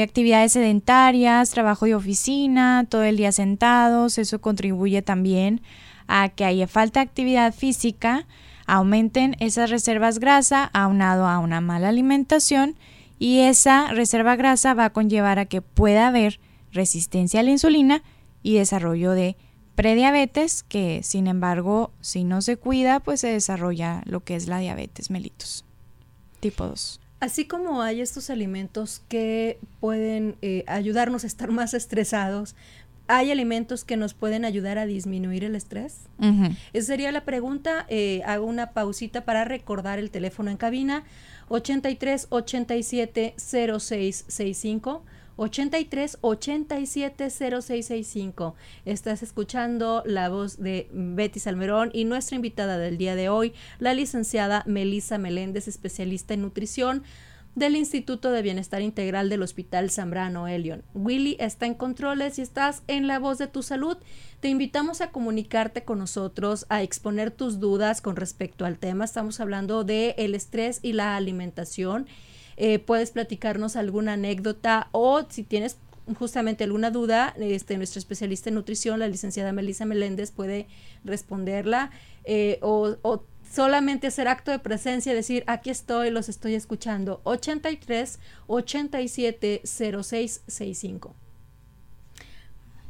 actividades 0.03 0.53
sedentarias, 0.53 1.51
trabajo 1.51 1.85
de 1.85 1.95
oficina, 1.95 2.85
todo 2.89 3.03
el 3.03 3.17
día 3.17 3.31
sentados, 3.31 4.17
eso 4.17 4.41
contribuye 4.41 5.01
también 5.01 5.61
a 6.07 6.29
que 6.29 6.45
haya 6.45 6.67
falta 6.67 6.99
de 6.99 7.05
actividad 7.05 7.53
física, 7.53 8.27
aumenten 8.65 9.35
esas 9.39 9.69
reservas 9.69 10.19
grasa 10.19 10.69
aunado 10.73 11.27
a 11.27 11.39
una 11.39 11.61
mala 11.61 11.89
alimentación 11.89 12.75
y 13.19 13.39
esa 13.39 13.91
reserva 13.91 14.35
grasa 14.35 14.73
va 14.73 14.85
a 14.85 14.93
conllevar 14.93 15.39
a 15.39 15.45
que 15.45 15.61
pueda 15.61 16.07
haber 16.07 16.39
resistencia 16.71 17.41
a 17.41 17.43
la 17.43 17.51
insulina 17.51 18.03
y 18.41 18.55
desarrollo 18.55 19.11
de 19.11 19.37
prediabetes, 19.75 20.63
que 20.63 21.01
sin 21.03 21.27
embargo, 21.27 21.91
si 22.01 22.23
no 22.23 22.41
se 22.41 22.57
cuida, 22.57 22.99
pues 22.99 23.21
se 23.21 23.27
desarrolla 23.27 24.01
lo 24.05 24.23
que 24.23 24.35
es 24.35 24.47
la 24.47 24.59
diabetes 24.59 25.09
mellitus 25.09 25.65
tipo 26.43 26.67
2. 26.67 26.99
Así 27.23 27.45
como 27.45 27.81
hay 27.81 28.01
estos 28.01 28.29
alimentos 28.29 29.01
que 29.07 29.57
pueden 29.79 30.35
eh, 30.41 30.65
ayudarnos 30.67 31.23
a 31.23 31.27
estar 31.27 31.51
más 31.51 31.73
estresados, 31.73 32.53
¿hay 33.07 33.31
alimentos 33.31 33.85
que 33.85 33.95
nos 33.95 34.13
pueden 34.13 34.43
ayudar 34.43 34.77
a 34.77 34.85
disminuir 34.85 35.45
el 35.45 35.55
estrés? 35.55 35.99
Esa 36.73 36.87
sería 36.87 37.13
la 37.13 37.23
pregunta. 37.23 37.85
Eh, 37.87 38.23
hago 38.25 38.45
una 38.45 38.71
pausita 38.71 39.23
para 39.23 39.45
recordar 39.45 39.99
el 39.99 40.11
teléfono 40.11 40.51
en 40.51 40.57
cabina 40.57 41.05
83 41.47 42.27
87 42.29 43.35
0665 43.37 45.05
83 45.35 46.17
87 46.21 47.29
0665. 47.29 48.55
Estás 48.85 49.23
escuchando 49.23 50.03
la 50.05 50.29
voz 50.29 50.57
de 50.57 50.89
Betty 50.91 51.39
Salmerón 51.39 51.91
y 51.93 52.05
nuestra 52.05 52.35
invitada 52.35 52.77
del 52.77 52.97
día 52.97 53.15
de 53.15 53.29
hoy, 53.29 53.53
la 53.79 53.93
licenciada 53.93 54.63
Melisa 54.65 55.17
Meléndez, 55.17 55.67
especialista 55.67 56.33
en 56.33 56.41
nutrición 56.41 57.03
del 57.55 57.75
Instituto 57.75 58.31
de 58.31 58.41
Bienestar 58.41 58.81
Integral 58.81 59.29
del 59.29 59.43
Hospital 59.43 59.91
Zambrano 59.91 60.47
Elion. 60.47 60.83
Willy 60.93 61.37
está 61.39 61.65
en 61.67 61.75
controles 61.75 62.39
y 62.39 62.41
estás 62.41 62.81
en 62.87 63.07
la 63.07 63.19
voz 63.19 63.37
de 63.37 63.47
tu 63.47 63.61
salud. 63.61 63.97
Te 64.39 64.49
invitamos 64.49 65.01
a 65.01 65.11
comunicarte 65.11 65.83
con 65.83 65.99
nosotros, 65.99 66.65
a 66.69 66.81
exponer 66.81 67.31
tus 67.31 67.59
dudas 67.59 68.01
con 68.01 68.15
respecto 68.15 68.65
al 68.65 68.79
tema. 68.79 69.05
Estamos 69.05 69.39
hablando 69.39 69.83
de 69.83 70.15
el 70.17 70.33
estrés 70.35 70.79
y 70.81 70.93
la 70.93 71.15
alimentación 71.15 72.07
eh, 72.57 72.79
puedes 72.79 73.11
platicarnos 73.11 73.75
alguna 73.75 74.13
anécdota 74.13 74.89
o 74.91 75.23
si 75.29 75.43
tienes 75.43 75.77
justamente 76.17 76.63
alguna 76.63 76.91
duda, 76.91 77.33
este, 77.39 77.77
nuestra 77.77 77.99
especialista 77.99 78.49
en 78.49 78.55
nutrición, 78.55 78.99
la 78.99 79.07
licenciada 79.07 79.53
Melissa 79.53 79.85
Meléndez, 79.85 80.31
puede 80.31 80.67
responderla 81.05 81.91
eh, 82.25 82.59
o, 82.61 83.23
solamente 83.49 84.07
hacer 84.07 84.27
acto 84.27 84.51
de 84.51 84.59
presencia, 84.59 85.13
decir, 85.13 85.43
aquí 85.47 85.69
estoy, 85.69 86.09
los 86.09 86.27
estoy 86.27 86.55
escuchando, 86.55 87.21
83 87.23 88.19
87 88.47 89.61
0665. 89.63 91.15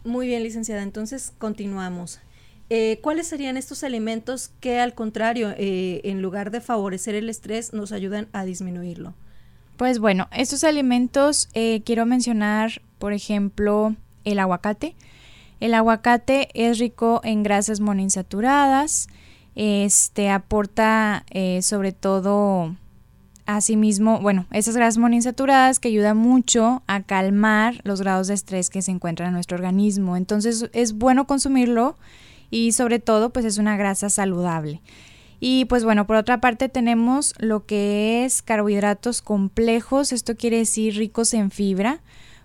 Muy 0.06 0.28
bien, 0.28 0.44
licenciada, 0.44 0.82
entonces 0.82 1.34
continuamos. 1.38 2.20
Eh, 2.70 3.00
¿Cuáles 3.02 3.28
serían 3.28 3.58
estos 3.58 3.84
alimentos 3.84 4.52
que 4.60 4.80
al 4.80 4.96
contrario, 4.96 5.54
en 5.58 6.22
lugar 6.22 6.50
de 6.50 6.62
favorecer 6.62 7.14
el 7.14 7.30
estrés, 7.30 7.74
nos 7.74 7.92
ayudan 7.92 8.28
a 8.32 8.46
disminuirlo? 8.46 9.14
Pues 9.78 10.00
bueno, 10.00 10.28
estos 10.32 10.64
alimentos 10.64 11.50
eh, 11.54 11.82
quiero 11.86 12.06
mencionar, 12.06 12.82
por 13.00 13.14
ejemplo, 13.14 13.96
el 14.24 14.40
aguacate. 14.40 14.96
El 15.60 15.74
aguacate 15.74 16.50
es 16.54 16.78
rico 16.80 17.22
en 17.24 17.42
grasas 17.42 17.80
monoinsaturadas, 17.80 19.08
este 19.56 20.30
aporta 20.30 21.26
eh, 21.30 21.62
sobre 21.62 21.92
todo 21.92 22.76
asimismo, 23.46 24.20
bueno, 24.20 24.46
esas 24.52 24.76
grasas 24.76 24.98
monoinsaturadas 24.98 25.80
que 25.80 25.90
ayudan 25.90 26.18
mucho 26.18 26.84
a 26.88 27.04
calmar 27.04 27.82
los 27.84 28.02
grados 28.02 28.28
de 28.28 28.34
estrés 28.34 28.70
que 28.70 28.82
se 28.82 28.92
encuentran 28.92 29.28
en 29.28 29.34
nuestro 29.34 29.56
organismo. 29.56 30.18
Entonces 30.18 30.70
es 30.74 30.94
bueno 30.94 31.28
consumirlo 31.28 31.98
y 32.50 32.72
sobre 32.72 33.00
todo 33.00 33.32
pues 33.32 33.46
es 33.46 33.58
una 33.58 33.78
grasa 33.78 34.10
saludable. 34.10 34.82
Y 35.46 35.66
pues 35.66 35.84
bueno, 35.84 36.08
por 36.08 36.16
otra 36.16 36.40
parte 36.40 36.70
tenemos 36.70 37.34
lo 37.38 37.66
que 37.66 38.24
es 38.24 38.42
carbohidratos 38.42 39.22
complejos, 39.22 40.14
esto 40.14 40.38
quiere 40.38 40.60
decir 40.60 40.96
ricos 40.96 41.34
en 41.34 41.52
fibra. 41.52 42.00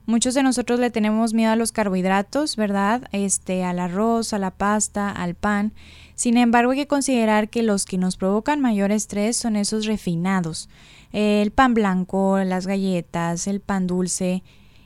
Muchos 0.05 0.35
de 0.35 0.43
nosotros 0.43 0.81
le 0.81 0.91
tenemos 0.91 1.33
miedo 1.33 1.53
a 1.53 1.55
los 1.55 1.71
carbohidratos, 1.71 2.57
¿verdad? 2.57 3.09
Este, 3.13 3.63
al 3.63 3.79
arroz, 3.79 4.33
a 4.33 4.41
la 4.41 4.51
pasta, 4.51 5.13
al 5.13 5.37
pan. 5.37 5.75
Sin 6.17 6.37
embargo, 6.37 6.73
hay 6.73 6.79
que 6.79 6.87
considerar 6.89 7.51
que 7.51 7.63
los 7.63 7.85
que 7.85 7.99
nos 7.99 8.17
provocan 8.17 8.61
mayor 8.61 8.91
estrés 8.91 9.37
son 9.37 9.55
esos 9.55 9.87
refinados. 9.87 10.69
El 11.13 11.53
pan 11.53 11.75
blanco, 11.75 12.41
las 12.41 12.67
galletas, 12.67 13.47
el 13.47 13.61
pan 13.61 13.87
dulce. 13.87 14.43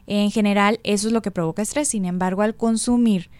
En 0.06 0.30
general, 0.30 0.80
eso 0.84 1.06
es 1.06 1.14
lo 1.14 1.22
que 1.22 1.30
provoca 1.30 1.62
estrés. 1.62 1.88
Sin 1.88 2.04
embargo, 2.04 2.42
al 2.42 2.56
consumir 2.56 3.30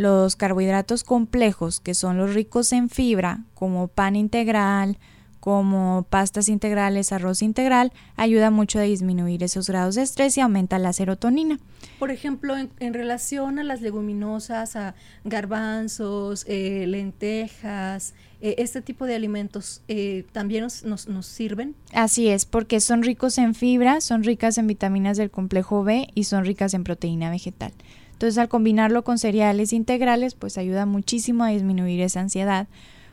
los 0.00 0.34
carbohidratos 0.34 1.04
complejos, 1.04 1.78
que 1.78 1.92
son 1.92 2.16
los 2.16 2.32
ricos 2.32 2.72
en 2.72 2.88
fibra, 2.88 3.44
como 3.52 3.88
pan 3.88 4.16
integral, 4.16 4.96
como 5.40 6.06
pastas 6.08 6.48
integrales, 6.48 7.12
arroz 7.12 7.42
integral, 7.42 7.92
ayuda 8.16 8.50
mucho 8.50 8.78
a 8.78 8.82
disminuir 8.82 9.42
esos 9.42 9.68
grados 9.68 9.96
de 9.96 10.02
estrés 10.02 10.38
y 10.38 10.40
aumenta 10.40 10.78
la 10.78 10.94
serotonina. 10.94 11.60
Por 11.98 12.10
ejemplo, 12.10 12.54
en, 12.56 12.94
relación 12.94 13.58
a 13.58 13.62
las 13.62 13.82
leguminosas, 13.82 14.74
a 14.74 14.94
garbanzos, 15.24 16.46
eh, 16.48 16.86
lentejas, 16.86 18.14
eh, 18.40 18.54
este 18.56 18.80
tipo 18.80 19.04
de 19.04 19.16
alimentos 19.16 19.82
eh, 19.88 20.24
también 20.32 20.62
nos, 20.62 20.82
nos, 20.82 21.08
nos, 21.08 21.26
sirven. 21.26 21.74
Así 21.92 22.28
es, 22.28 22.46
porque 22.46 22.80
son 22.80 23.02
ricos 23.02 23.36
en 23.36 23.54
fibra, 23.54 24.00
son 24.00 24.24
ricas 24.24 24.56
en 24.56 24.66
vitaminas 24.66 25.18
del 25.18 25.30
complejo 25.30 25.84
B 25.84 26.08
y 26.14 26.24
son 26.24 26.46
ricas 26.46 26.72
en 26.72 26.84
proteína 26.84 27.28
vegetal. 27.28 27.74
Entonces 28.20 28.36
al 28.36 28.50
combinarlo 28.50 29.02
con 29.02 29.16
cereales 29.16 29.72
integrales, 29.72 30.34
pues 30.34 30.58
ayuda 30.58 30.84
muchísimo 30.84 31.42
a 31.42 31.48
disminuir 31.48 32.02
esa 32.02 32.20
ansiedad, 32.20 32.68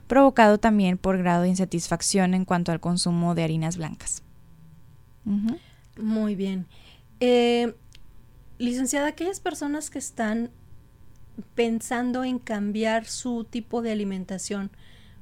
provocado 0.05 0.57
también 0.57 0.97
por 0.97 1.17
grado 1.17 1.43
de 1.43 1.47
insatisfacción 1.47 2.33
en 2.33 2.43
cuanto 2.43 2.73
al 2.73 2.81
consumo 2.81 3.33
de 3.33 3.45
harinas 3.45 3.77
blancas. 3.77 4.21
Muy 5.95 6.35
bien. 6.35 6.65
Eh, 7.21 7.73
licenciada, 8.57 9.07
aquellas 9.07 9.39
personas 9.39 9.89
que 9.89 9.99
están 9.99 10.49
pensando 11.55 12.25
en 12.25 12.37
cambiar 12.37 13.05
su 13.05 13.45
tipo 13.45 13.81
de 13.81 13.93
alimentación, 13.93 14.71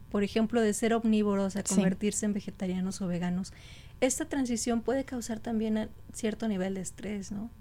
por 0.09 0.23
ejemplo, 0.23 0.61
de 0.61 0.73
ser 0.73 0.95
omnívoros 0.95 1.57
a 1.57 1.63
convertirse 1.63 2.25
en 2.25 2.33
vegetarianos 2.33 3.01
o 3.01 3.07
veganos, 3.07 3.53
esta 4.01 4.25
transición 4.25 4.81
puede 4.81 5.05
causar 5.05 5.39
también 5.39 5.89
cierto 6.11 6.47
nivel 6.47 6.73
de 6.73 6.81
estrés, 6.81 7.31
¿no? 7.31 7.51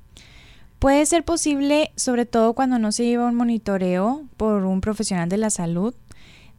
Puede 0.85 1.07
ser 1.07 1.25
posible, 1.25 1.93
sobre 1.97 2.27
todo 2.27 2.53
cuando 2.53 2.79
no 2.79 2.93
se 2.93 3.07
lleva 3.07 3.25
un 3.25 3.37
monitoreo 3.37 4.25
por 4.37 4.67
un 4.67 4.83
profesional 4.83 5.31
de 5.31 5.39
la 5.39 5.49
salud. 5.49 5.95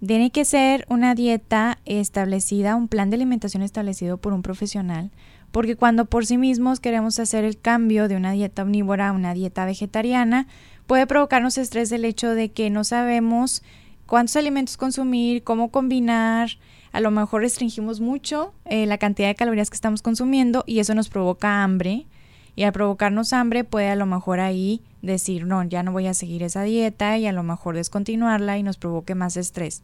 Tiene 0.04 0.32
que 0.32 0.46
ser 0.46 0.84
una 0.90 1.14
dieta 1.14 1.78
establecida, 1.86 2.76
un 2.76 2.88
plan 2.88 3.12
de 3.12 3.18
alimentación 3.18 3.62
establecido 3.62 4.18
por 4.18 4.34
un 4.34 4.42
profesional, 4.42 5.12
porque 5.52 5.76
cuando 5.76 6.06
por 6.06 6.26
sí 6.26 6.40
mismos 6.40 6.80
queremos 6.80 7.20
hacer 7.20 7.46
el 7.46 7.60
cambio 7.60 8.08
de 8.08 8.16
una 8.16 8.32
dieta 8.32 8.64
omnívora 8.64 9.10
a 9.10 9.12
una 9.12 9.36
dieta 9.36 9.64
vegetariana, 9.64 10.48
puede 10.88 11.06
provocarnos 11.06 11.60
estrés 11.60 11.92
el 11.92 12.04
hecho 12.04 12.32
de 12.32 12.50
que 12.50 12.72
no 12.72 12.84
sabemos 12.84 13.62
cuántos 14.08 14.38
alimentos 14.38 14.76
consumir, 14.76 15.44
cómo 15.44 15.70
combinar, 15.70 16.50
a 16.94 17.00
lo 17.00 17.12
mejor 17.12 17.44
restringimos 17.44 18.02
mucho 18.02 18.56
eh, 18.66 18.88
la 18.88 18.98
cantidad 18.98 19.28
de 19.28 19.36
calorías 19.36 19.70
que 19.70 19.76
estamos 19.76 20.02
consumiendo 20.02 20.64
y 20.66 20.80
eso 20.80 20.96
nos 20.96 21.10
provoca 21.10 21.64
hambre 21.64 22.08
y 22.56 22.64
al 22.64 22.74
provocarnos 22.74 23.34
hambre 23.34 23.64
puede 23.64 23.90
a 23.90 23.96
lo 23.96 24.06
mejor 24.06 24.40
ahí 24.40 24.82
decir, 25.02 25.46
no, 25.46 25.64
ya 25.64 25.84
no 25.84 25.92
voy 25.92 26.08
a 26.08 26.14
seguir 26.14 26.44
esa 26.44 26.64
dieta 26.64 27.18
y 27.18 27.28
a 27.28 27.32
lo 27.32 27.44
mejor 27.44 27.76
descontinuarla 27.76 28.58
y 28.58 28.64
nos 28.64 28.78
provoque 28.78 29.16
más 29.16 29.38
estrés. 29.38 29.84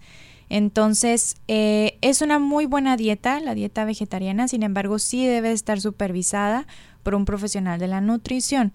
Entonces, 0.50 1.38
eh, 1.48 1.98
es 2.02 2.22
una 2.22 2.38
muy 2.38 2.66
buena 2.66 2.98
dieta, 2.98 3.40
la 3.40 3.56
dieta 3.56 3.86
vegetariana, 3.86 4.48
sin 4.48 4.64
embargo, 4.64 5.00
sí 5.00 5.26
debe 5.26 5.52
estar 5.52 5.80
supervisada 5.80 6.68
por 7.04 7.16
un 7.16 7.26
profesional 7.26 7.80
de 7.80 7.88
la 7.88 8.02
nutrición. 8.02 8.74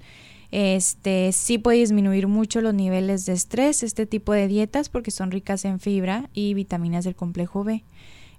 Este 0.53 1.33
sí 1.33 1.59
puede 1.59 1.79
disminuir 1.79 2.29
mucho 2.29 2.61
los 2.61 2.73
niveles 2.73 3.27
de 3.27 3.33
estrés, 3.33 3.83
este 3.83 4.07
tipo 4.07 4.33
de 4.33 4.49
dietas, 4.49 4.89
porque 4.89 5.11
son 5.11 5.31
ricas 5.31 5.65
en 5.65 5.81
fibra 5.81 6.31
y 6.33 6.55
vitaminas 6.55 7.05
del 7.05 7.17
complejo 7.17 7.65
B. 7.65 7.85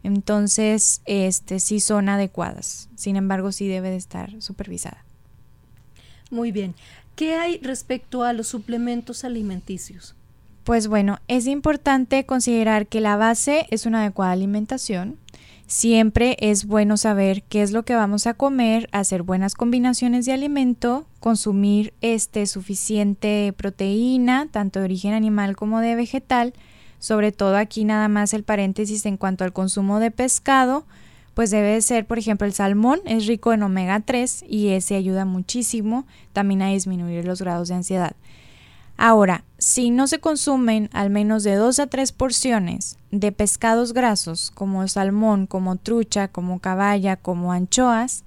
Entonces, 0.04 1.02
este 1.06 1.60
sí 1.60 1.80
son 1.80 2.10
adecuadas. 2.10 2.89
Sin 2.96 3.17
embargo, 3.17 3.52
sí 3.52 3.67
debe 3.67 3.89
de 3.89 3.98
estar 3.98 4.41
supervisada. 4.41 5.07
Muy 6.32 6.52
bien. 6.52 6.76
¿Qué 7.16 7.36
hay 7.36 7.58
respecto 7.60 8.24
a 8.24 8.34
los 8.34 8.48
suplementos 8.48 9.24
alimenticios? 9.24 10.16
Pues 10.63 10.88
bueno, 10.88 11.20
es 11.28 11.48
importante 11.48 12.26
considerar 12.26 12.88
que 12.88 13.02
la 13.02 13.16
base 13.16 13.68
es 13.72 13.86
una 13.86 14.02
adecuada 14.02 14.34
alimentación. 14.34 15.18
Siempre 15.66 16.38
es 16.40 16.66
bueno 16.66 16.96
saber 16.96 17.44
qué 17.44 17.62
es 17.62 17.72
lo 17.72 17.84
que 17.84 17.96
vamos 17.96 18.28
a 18.28 18.34
comer, 18.34 18.88
hacer 18.92 19.24
buenas 19.24 19.54
combinaciones 19.54 20.26
de 20.26 20.34
alimento, 20.34 21.06
consumir 21.20 21.94
este 22.02 22.46
suficiente 22.48 23.54
proteína, 23.56 24.48
tanto 24.52 24.80
de 24.80 24.86
origen 24.86 25.13
animal 25.13 25.56
como 25.56 25.80
de 25.80 25.96
vegetal. 25.96 26.54
Sobre 27.00 27.32
todo 27.32 27.58
aquí 27.58 27.84
nada 27.84 28.08
más 28.08 28.34
el 28.34 28.44
paréntesis 28.44 29.06
en 29.06 29.18
cuanto 29.18 29.44
al 29.44 29.54
consumo 29.54 30.00
de 30.00 30.12
pescado, 30.12 30.86
pues 31.38 31.52
debe 31.52 31.80
ser, 31.84 32.08
por 32.08 32.17
ejemplo, 32.17 32.47
el 32.47 32.54
salmón 32.54 33.00
es 33.06 33.28
rico 33.28 33.54
en 33.54 33.62
omega 33.62 34.00
3 34.00 34.45
y 34.50 34.69
ese 34.69 34.95
ayuda 34.95 35.23
muchísimo 35.23 36.08
también 36.34 36.63
a 36.63 36.69
disminuir 36.69 37.26
los 37.26 37.43
grados 37.43 37.67
de 37.67 37.76
ansiedad. 37.76 38.15
Ahora, 38.97 39.43
si 39.60 39.91
no 39.91 40.08
se 40.08 40.17
consumen 40.17 40.89
al 40.93 41.12
menos 41.12 41.43
de 41.43 41.54
2 41.54 41.78
a 41.78 41.86
3 41.86 42.12
porciones 42.13 42.97
de 43.12 43.32
pescados 43.32 43.93
grasos 43.93 44.50
como 44.50 44.88
salmón, 44.88 45.45
como 45.45 45.76
trucha, 45.76 46.28
como 46.28 46.58
caballa, 46.58 47.17
como 47.17 47.52
anchoas, 47.52 48.23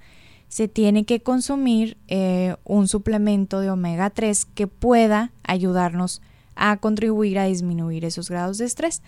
se 0.46 0.68
tiene 0.68 1.04
que 1.04 1.20
consumir 1.20 1.96
eh, 2.06 2.54
un 2.62 2.86
suplemento 2.86 3.58
de 3.58 3.70
omega 3.70 4.10
3 4.10 4.44
que 4.44 4.68
pueda 4.68 5.32
ayudarnos 5.42 6.22
a 6.54 6.76
contribuir 6.76 7.40
a 7.40 7.46
disminuir 7.46 8.04
esos 8.04 8.30
grados 8.30 8.58
de 8.58 8.66
estrés. 8.66 9.02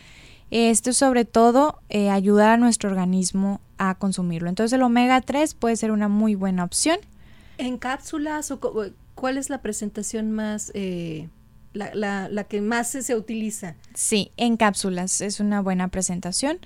Esto 0.52 0.92
sobre 0.92 1.24
todo 1.24 1.80
eh, 1.88 2.10
ayudar 2.10 2.50
a 2.50 2.56
nuestro 2.58 2.90
organismo 2.90 3.62
a 3.78 3.94
consumirlo. 3.94 4.50
Entonces 4.50 4.74
el 4.74 4.82
omega 4.82 5.22
3 5.22 5.54
puede 5.54 5.76
ser 5.76 5.90
una 5.90 6.08
muy 6.08 6.34
buena 6.34 6.62
opción. 6.62 6.98
¿En 7.56 7.78
cápsulas 7.78 8.50
o 8.50 8.60
cuál 9.14 9.38
es 9.38 9.48
la 9.48 9.62
presentación 9.62 10.30
más, 10.30 10.70
eh, 10.74 11.30
la, 11.72 12.28
la, 12.28 12.44
que 12.44 12.60
más 12.60 12.90
se, 12.90 13.16
utiliza? 13.16 13.76
Sí, 13.94 14.30
en 14.36 14.58
cápsulas 14.58 15.22
es 15.22 15.40
una 15.40 15.62
buena 15.62 15.88
presentación. 15.88 16.58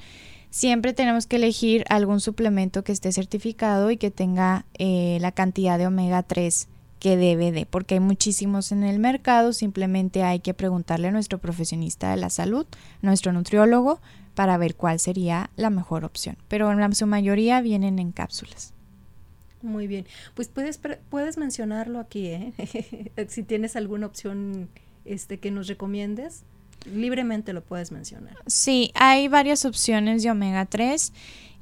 Siempre 0.51 0.93
tenemos 0.93 1.29
que 1.29 1.37
elegir 1.37 1.85
algún 1.89 2.19
suplemento 2.19 2.83
que 2.83 2.91
esté 2.91 3.13
certificado 3.13 3.93
y 3.93 3.99
que 3.99 4.11
tenga 4.11 4.67
eh, 4.79 5.19
la 5.21 5.31
cantidad 5.31 5.79
de 5.79 5.87
omega 5.87 6.25
3 6.25 6.67
que 7.07 7.17
debe 7.17 7.53
de, 7.53 7.67
porque 7.67 7.95
hay 7.95 8.01
muchísimos 8.01 8.73
en 8.73 8.83
el 8.83 8.99
mercado, 8.99 9.53
simplemente 9.53 10.25
hay 10.25 10.41
que 10.41 10.55
preguntarle 10.55 11.07
a 11.07 11.13
nuestro 11.13 11.39
profesionista 11.39 12.11
de 12.11 12.17
la 12.17 12.31
salud, 12.31 12.67
nuestro 13.01 13.33
nutriólogo, 13.33 14.01
para 14.35 14.59
ver 14.59 14.75
cuál 14.75 14.99
sería 14.99 15.51
la 15.55 15.71
mejor 15.71 16.05
opción. 16.05 16.37
Pero 16.49 16.73
en 16.73 16.95
su 16.97 17.07
mayoría 17.07 17.61
vienen 17.61 18.01
en 18.01 18.11
cápsulas. 18.11 18.75
Muy 19.63 19.87
bien, 19.87 20.05
pues 20.35 20.49
puedes, 20.49 20.81
puedes 21.09 21.39
mencionarlo 21.39 22.01
aquí, 22.01 22.27
¿eh? 22.27 22.53
si 23.29 23.45
tienes 23.45 23.77
alguna 23.77 24.07
opción 24.07 24.69
este, 25.05 25.39
que 25.39 25.53
nos 25.53 25.69
recomiendes, 25.69 26.43
libremente 26.95 27.53
lo 27.53 27.63
puedes 27.63 27.93
mencionar. 27.93 28.37
Sí, 28.47 28.93
hay 28.95 29.29
varias 29.29 29.65
opciones 29.65 30.23
de 30.23 30.31
omega 30.31 30.67
3 30.67 31.13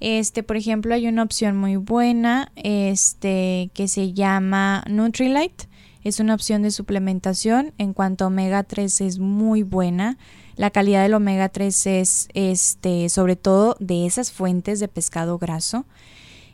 este, 0.00 0.42
por 0.42 0.58
ejemplo, 0.58 0.94
hay 0.94 1.06
una 1.06 1.22
opción 1.22 1.56
muy 1.56 1.76
buena, 1.76 2.52
este, 2.56 3.70
que 3.72 3.88
se 3.88 4.12
llama 4.12 4.84
Nutrilite. 4.86 5.66
Es 6.02 6.20
una 6.20 6.34
opción 6.34 6.60
de 6.60 6.70
suplementación. 6.70 7.72
En 7.78 7.94
cuanto 7.94 8.24
a 8.24 8.26
omega 8.26 8.64
3 8.64 9.00
es 9.00 9.18
muy 9.18 9.62
buena. 9.62 10.18
La 10.56 10.68
calidad 10.70 11.02
del 11.02 11.14
omega 11.14 11.48
3 11.48 11.86
es 11.86 12.28
este, 12.34 13.08
sobre 13.08 13.36
todo 13.36 13.76
de 13.80 14.04
esas 14.04 14.30
fuentes 14.30 14.78
de 14.78 14.88
pescado 14.88 15.38
graso. 15.38 15.86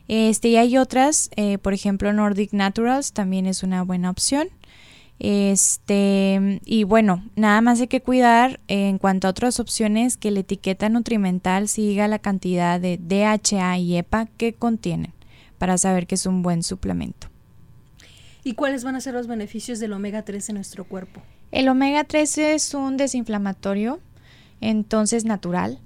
Este, 0.07 0.47
y 0.47 0.55
hay 0.55 0.77
otras, 0.77 1.29
eh, 1.35 1.57
por 1.57 1.73
ejemplo, 1.73 2.11
Nordic 2.13 2.53
Naturals 2.53 3.11
también 3.11 3.45
es 3.45 3.63
una 3.63 3.83
buena 3.83 4.09
opción. 4.09 4.47
Este, 5.23 6.59
y 6.65 6.83
bueno, 6.83 7.23
nada 7.35 7.61
más 7.61 7.79
hay 7.79 7.85
que 7.85 8.01
cuidar 8.01 8.59
en 8.67 8.97
cuanto 8.97 9.27
a 9.27 9.29
otras 9.29 9.59
opciones 9.59 10.17
que 10.17 10.31
la 10.31 10.39
etiqueta 10.39 10.89
nutrimental 10.89 11.67
siga 11.67 12.07
la 12.07 12.17
cantidad 12.17 12.81
de 12.81 12.97
DHA 12.97 13.77
y 13.77 13.97
EPA 13.97 14.25
que 14.25 14.53
contienen 14.53 15.13
para 15.59 15.77
saber 15.77 16.07
que 16.07 16.15
es 16.15 16.25
un 16.25 16.41
buen 16.41 16.63
suplemento. 16.63 17.27
¿Y 18.43 18.55
cuáles 18.55 18.83
van 18.83 18.95
a 18.95 19.01
ser 19.01 19.13
los 19.13 19.27
beneficios 19.27 19.79
del 19.79 19.93
omega 19.93 20.23
3 20.23 20.49
en 20.49 20.55
nuestro 20.55 20.85
cuerpo? 20.85 21.21
El 21.51 21.69
omega 21.69 22.03
3 22.03 22.39
es 22.39 22.73
un 22.73 22.97
desinflamatorio, 22.97 23.99
entonces 24.59 25.23
natural. 25.23 25.77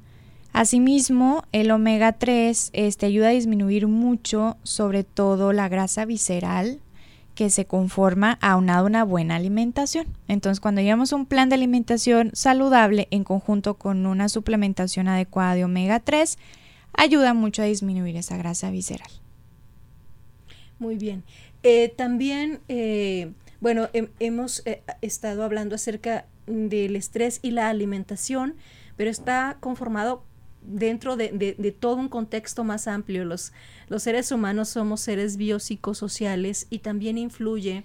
Asimismo, 0.54 1.43
el 1.52 1.71
omega 1.71 2.13
3 2.13 2.69
este, 2.71 3.06
ayuda 3.06 3.28
a 3.28 3.32
disminuir 3.32 3.88
mucho, 3.88 4.56
sobre 4.63 5.04
todo 5.04 5.52
la 5.52 5.67
grasa 5.67 6.06
visceral, 6.06 6.80
que 7.36 7.50
se 7.50 7.65
conforma 7.65 8.39
a 8.41 8.56
una 8.56 9.04
buena 9.04 9.36
alimentación. 9.36 10.08
Entonces, 10.28 10.60
cuando 10.60 10.82
llevamos 10.82 11.12
un 11.12 11.26
plan 11.26 11.50
de 11.50 11.56
alimentación 11.56 12.32
saludable 12.34 13.08
en 13.12 13.24
conjunto 13.24 13.76
con 13.76 14.06
una 14.06 14.30
suplementación 14.30 15.08
adecuada 15.08 15.54
de 15.54 15.65
omega 15.65 16.00
3, 16.00 16.38
ayuda 16.93 17.34
mucho 17.34 17.62
a 17.62 17.65
disminuir 17.65 18.15
esa 18.15 18.38
grasa 18.38 18.71
visceral. 18.71 19.10
Muy 20.80 20.98
bien. 20.98 21.24
Eh, 21.63 21.93
también, 21.95 22.60
eh, 22.67 23.32
bueno, 23.60 23.89
hemos 24.19 24.65
eh, 24.65 24.82
estado 25.02 25.43
hablando 25.43 25.76
acerca 25.76 26.26
del 26.48 26.95
estrés 26.95 27.39
y 27.41 27.52
la 27.52 27.69
alimentación, 27.69 28.56
pero 28.95 29.10
está 29.10 29.58
conformado 29.60 30.24
dentro 30.67 31.15
de, 31.15 31.30
de, 31.58 31.71
todo 31.71 31.95
un 31.95 32.10
contexto 32.10 32.63
más 32.63 32.88
amplio. 32.88 33.25
Los, 33.25 33.54
los 33.88 34.04
seres 34.04 34.32
humanos 34.32 34.69
somos 34.69 35.01
seres 35.01 35.38
biopsicosociales 35.38 36.67
y 36.69 36.80
también 36.80 37.17
influye, 37.17 37.84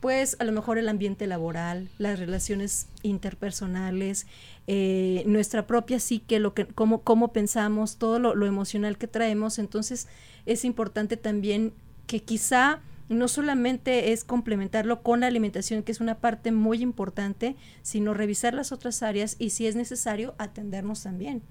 pues, 0.00 0.36
a 0.38 0.44
lo 0.44 0.52
mejor 0.52 0.78
el 0.78 0.88
ambiente 0.88 1.26
laboral, 1.26 1.88
las 1.98 2.18
relaciones 2.18 2.88
interpersonales, 3.02 4.26
eh, 4.66 5.22
nuestra 5.26 5.66
propia 5.66 5.98
psique, 5.98 6.38
lo 6.38 6.54
que, 6.54 6.66
cómo, 6.66 7.02
cómo 7.02 7.32
pensamos, 7.32 7.96
todo 7.96 8.18
lo, 8.18 8.34
lo 8.34 8.46
emocional 8.46 8.98
que 8.98 9.08
traemos. 9.08 9.58
Entonces, 9.58 10.08
es 10.46 10.64
importante 10.64 11.16
también 11.16 11.72
que 12.06 12.20
quizá 12.20 12.80
no 13.08 13.28
solamente 13.28 14.12
es 14.12 14.24
complementarlo 14.24 15.02
con 15.02 15.20
la 15.20 15.26
alimentación, 15.26 15.82
que 15.82 15.92
es 15.92 16.00
una 16.00 16.16
parte 16.16 16.52
muy 16.52 16.82
importante, 16.82 17.56
sino 17.82 18.14
revisar 18.14 18.54
las 18.54 18.72
otras 18.72 19.02
áreas 19.02 19.36
y 19.38 19.50
si 19.50 19.66
es 19.66 19.76
necesario 19.76 20.34
atendernos 20.38 21.02
también. 21.02 21.42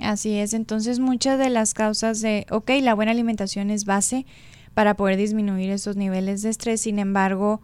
Así 0.00 0.38
es, 0.38 0.54
entonces 0.54 0.98
muchas 0.98 1.38
de 1.38 1.50
las 1.50 1.72
causas 1.72 2.20
de, 2.20 2.46
ok, 2.50 2.70
la 2.82 2.94
buena 2.94 3.12
alimentación 3.12 3.70
es 3.70 3.84
base 3.84 4.26
para 4.74 4.94
poder 4.94 5.16
disminuir 5.16 5.70
esos 5.70 5.96
niveles 5.96 6.42
de 6.42 6.50
estrés, 6.50 6.82
sin 6.82 6.98
embargo, 6.98 7.62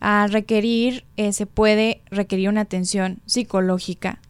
a 0.00 0.26
requerir, 0.26 1.04
eh, 1.16 1.32
se 1.32 1.46
puede 1.46 2.02
requerir 2.10 2.48
una 2.48 2.60
atención 2.60 3.20
psicológica 3.26 4.20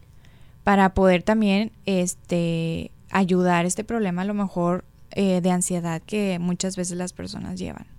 para 0.63 0.95
poder 0.95 1.23
también 1.23 1.73
este, 1.85 2.93
ayudar 3.11 3.67
este 3.67 3.85
problema 3.85 4.23
a 4.23 4.25
lo 4.25 4.35
mejor 4.35 4.85
eh, 5.11 5.41
de 5.43 5.51
ansiedad 5.51 6.01
que 6.01 6.39
muchas 6.39 6.77
veces 6.77 6.97
las 6.97 7.13
personas 7.13 7.59
llevan. 7.59 7.94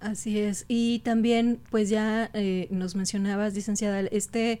Así 0.00 0.38
es, 0.38 0.64
y 0.68 1.00
también 1.00 1.60
pues 1.70 1.88
ya 1.88 2.30
eh, 2.32 2.68
nos 2.70 2.94
mencionabas, 2.94 3.54
licenciada, 3.54 4.00
este 4.00 4.60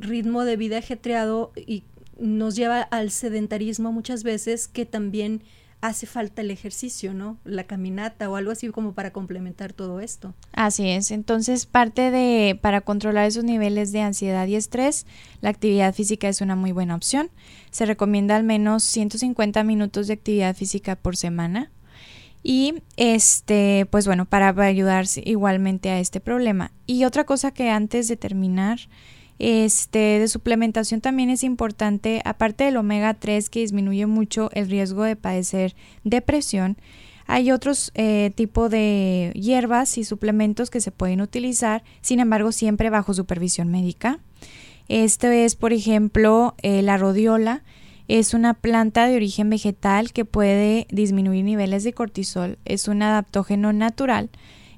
ritmo 0.00 0.44
de 0.44 0.56
vida 0.56 0.78
ajetreado 0.78 1.52
y 1.54 1.84
nos 2.18 2.56
lleva 2.56 2.82
al 2.82 3.10
sedentarismo 3.10 3.92
muchas 3.92 4.24
veces 4.24 4.68
que 4.68 4.84
también 4.86 5.42
hace 5.80 6.06
falta 6.06 6.42
el 6.42 6.50
ejercicio, 6.50 7.14
¿no? 7.14 7.38
La 7.44 7.64
caminata 7.64 8.28
o 8.28 8.34
algo 8.34 8.50
así 8.50 8.68
como 8.68 8.94
para 8.94 9.12
complementar 9.12 9.72
todo 9.72 10.00
esto. 10.00 10.34
Así 10.52 10.88
es. 10.88 11.12
Entonces, 11.12 11.66
parte 11.66 12.10
de 12.10 12.58
para 12.60 12.80
controlar 12.80 13.26
esos 13.26 13.44
niveles 13.44 13.92
de 13.92 14.00
ansiedad 14.00 14.46
y 14.48 14.56
estrés, 14.56 15.06
la 15.40 15.50
actividad 15.50 15.94
física 15.94 16.28
es 16.28 16.40
una 16.40 16.56
muy 16.56 16.72
buena 16.72 16.96
opción. 16.96 17.30
Se 17.70 17.86
recomienda 17.86 18.34
al 18.34 18.42
menos 18.42 18.82
150 18.82 19.62
minutos 19.62 20.08
de 20.08 20.14
actividad 20.14 20.56
física 20.56 20.96
por 20.96 21.16
semana. 21.16 21.70
Y 22.42 22.82
este, 22.96 23.86
pues 23.90 24.06
bueno, 24.06 24.24
para 24.24 24.48
ayudar 24.48 25.06
igualmente 25.24 25.90
a 25.90 26.00
este 26.00 26.20
problema. 26.20 26.72
Y 26.86 27.04
otra 27.04 27.24
cosa 27.24 27.50
que 27.50 27.70
antes 27.70 28.08
de 28.08 28.16
terminar 28.16 28.78
este, 29.38 29.98
de 30.18 30.28
suplementación 30.28 31.00
también 31.00 31.30
es 31.30 31.44
importante, 31.44 32.22
aparte 32.24 32.64
del 32.64 32.76
omega 32.76 33.14
3 33.14 33.50
que 33.50 33.60
disminuye 33.60 34.06
mucho 34.06 34.50
el 34.52 34.68
riesgo 34.68 35.04
de 35.04 35.16
padecer 35.16 35.76
depresión, 36.04 36.76
hay 37.26 37.52
otros 37.52 37.92
eh, 37.94 38.32
tipos 38.34 38.70
de 38.70 39.32
hierbas 39.34 39.98
y 39.98 40.04
suplementos 40.04 40.70
que 40.70 40.80
se 40.80 40.90
pueden 40.90 41.20
utilizar, 41.20 41.84
sin 42.00 42.20
embargo 42.20 42.52
siempre 42.52 42.88
bajo 42.88 43.12
supervisión 43.12 43.68
médica. 43.68 44.18
Este 44.88 45.44
es, 45.44 45.54
por 45.54 45.74
ejemplo, 45.74 46.54
eh, 46.62 46.80
la 46.80 46.96
rodiola. 46.96 47.62
Es 48.08 48.34
una 48.34 48.54
planta 48.54 49.06
de 49.06 49.16
origen 49.16 49.50
vegetal 49.50 50.12
que 50.12 50.24
puede 50.24 50.86
disminuir 50.90 51.44
niveles 51.44 51.84
de 51.84 51.92
cortisol. 51.92 52.58
Es 52.64 52.88
un 52.88 53.02
adaptógeno 53.02 53.72
natural 53.72 54.30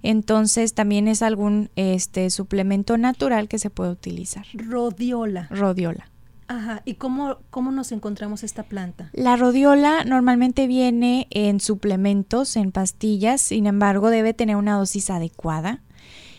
entonces 0.02 0.74
también 0.74 1.08
es 1.08 1.22
algún 1.22 1.70
este 1.76 2.30
suplemento 2.30 2.96
natural 2.96 3.48
que 3.48 3.58
se 3.58 3.70
puede 3.70 3.90
utilizar. 3.90 4.46
Rodiola. 4.54 5.48
Rodiola. 5.50 6.08
Ajá, 6.48 6.82
¿y 6.84 6.94
cómo, 6.94 7.38
cómo 7.50 7.70
nos 7.70 7.92
encontramos 7.92 8.42
esta 8.42 8.64
planta? 8.64 9.10
La 9.12 9.36
rodiola 9.36 10.04
normalmente 10.04 10.66
viene 10.66 11.28
en 11.30 11.60
suplementos, 11.60 12.56
en 12.56 12.72
pastillas, 12.72 13.40
sin 13.40 13.66
embargo 13.66 14.10
debe 14.10 14.34
tener 14.34 14.56
una 14.56 14.76
dosis 14.76 15.10
adecuada. 15.10 15.80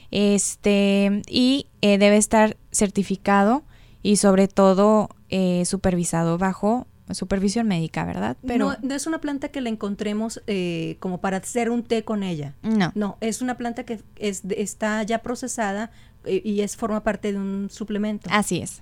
Este, 0.09 1.21
y 1.29 1.67
eh, 1.79 1.97
debe 1.97 2.17
estar 2.17 2.57
certificado 2.71 3.63
y 4.01 4.17
sobre 4.17 4.47
todo 4.47 5.09
eh, 5.29 5.63
supervisado 5.65 6.37
bajo 6.37 6.87
supervisión 7.11 7.67
médica, 7.67 8.05
¿verdad? 8.05 8.37
Pero 8.45 8.75
no, 8.81 8.95
es 8.95 9.05
una 9.05 9.19
planta 9.19 9.49
que 9.49 9.59
la 9.59 9.69
encontremos 9.69 10.41
eh, 10.47 10.95
como 10.99 11.19
para 11.19 11.37
hacer 11.37 11.69
un 11.69 11.83
té 11.83 12.03
con 12.03 12.23
ella. 12.23 12.55
No. 12.61 12.91
No, 12.95 13.17
es 13.19 13.41
una 13.41 13.57
planta 13.57 13.83
que 13.83 14.01
es, 14.15 14.43
está 14.49 15.03
ya 15.03 15.19
procesada 15.19 15.91
y 16.25 16.61
es 16.61 16.77
forma 16.77 17.03
parte 17.03 17.33
de 17.33 17.39
un 17.39 17.69
suplemento. 17.69 18.29
Así 18.31 18.59
es. 18.61 18.81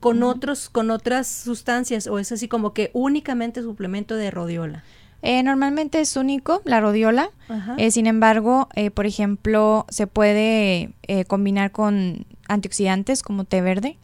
Con 0.00 0.22
otros, 0.22 0.68
con 0.68 0.90
otras 0.90 1.26
sustancias, 1.26 2.06
o 2.06 2.18
es 2.18 2.30
así 2.32 2.48
como 2.48 2.72
que 2.74 2.90
únicamente 2.92 3.62
suplemento 3.62 4.16
de 4.16 4.30
rodiola. 4.30 4.84
Eh, 5.22 5.42
normalmente 5.42 6.00
es 6.00 6.16
único, 6.16 6.60
la 6.64 6.80
rodiola. 6.80 7.30
Eh, 7.78 7.90
sin 7.90 8.06
embargo, 8.06 8.68
eh, 8.74 8.90
por 8.90 9.06
ejemplo, 9.06 9.86
se 9.88 10.06
puede 10.06 10.94
combinar 11.26 11.72
con 11.72 12.26
antioxidantes 12.48 13.22
como 13.22 13.44
té 13.44 13.60
verde. 13.60 13.98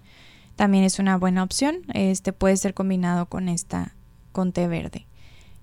También 0.56 0.84
es 0.84 0.98
una 0.98 1.16
buena 1.16 1.42
opción. 1.42 1.82
Este 1.94 2.32
puede 2.32 2.56
ser 2.56 2.74
combinado 2.74 3.26
con 3.26 3.48
esta, 3.48 3.94
con 4.32 4.52
té 4.52 4.68
verde. 4.68 5.06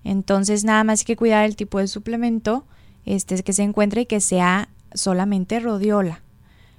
Entonces, 0.04 0.64
nada 0.64 0.84
más 0.84 1.00
hay 1.00 1.04
que 1.04 1.16
cuidar 1.16 1.44
el 1.44 1.56
tipo 1.56 1.78
de 1.78 1.86
suplemento 1.86 2.64
este, 3.04 3.42
que 3.42 3.52
se 3.52 3.62
encuentre 3.62 4.02
y 4.02 4.06
que 4.06 4.20
sea 4.20 4.68
solamente 4.94 5.60
rodiola. 5.60 6.22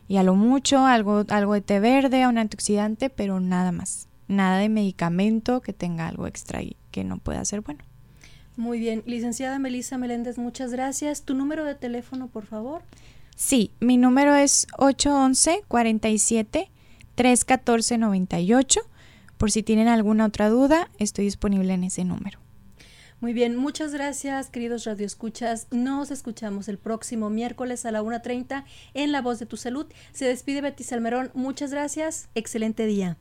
Y 0.07 0.17
a 0.17 0.23
lo 0.23 0.35
mucho 0.35 0.85
algo, 0.85 1.23
algo 1.29 1.53
de 1.53 1.61
té 1.61 1.79
verde, 1.79 2.27
un 2.27 2.37
antioxidante, 2.37 3.09
pero 3.09 3.39
nada 3.39 3.71
más. 3.71 4.07
Nada 4.27 4.57
de 4.57 4.69
medicamento 4.69 5.61
que 5.61 5.73
tenga 5.73 6.07
algo 6.07 6.27
extra 6.27 6.61
y 6.61 6.75
que 6.91 7.03
no 7.03 7.17
pueda 7.17 7.43
ser 7.45 7.61
bueno. 7.61 7.83
Muy 8.57 8.79
bien. 8.79 9.03
Licenciada 9.05 9.59
Melissa 9.59 9.97
Meléndez, 9.97 10.37
muchas 10.37 10.71
gracias. 10.71 11.23
¿Tu 11.23 11.33
número 11.33 11.63
de 11.63 11.75
teléfono, 11.75 12.27
por 12.27 12.45
favor? 12.45 12.81
Sí, 13.35 13.71
mi 13.79 13.97
número 13.97 14.35
es 14.35 14.67
811 14.77 15.63
47 15.67 16.71
314 17.15 17.97
98. 17.97 18.81
Por 19.37 19.51
si 19.51 19.63
tienen 19.63 19.87
alguna 19.87 20.25
otra 20.25 20.49
duda, 20.49 20.89
estoy 20.99 21.25
disponible 21.25 21.73
en 21.73 21.83
ese 21.83 22.03
número. 22.03 22.39
Muy 23.21 23.33
bien, 23.33 23.55
muchas 23.55 23.93
gracias, 23.93 24.49
queridos 24.49 24.85
radioescuchas. 24.85 25.67
Nos 25.69 26.09
escuchamos 26.09 26.67
el 26.67 26.79
próximo 26.79 27.29
miércoles 27.29 27.85
a 27.85 27.91
la 27.91 28.01
1.30 28.01 28.65
en 28.95 29.11
La 29.11 29.21
Voz 29.21 29.37
de 29.37 29.45
tu 29.45 29.57
Salud. 29.57 29.85
Se 30.11 30.25
despide 30.25 30.61
Betty 30.61 30.83
Salmerón. 30.83 31.29
Muchas 31.35 31.69
gracias. 31.69 32.29
Excelente 32.33 32.87
día. 32.87 33.17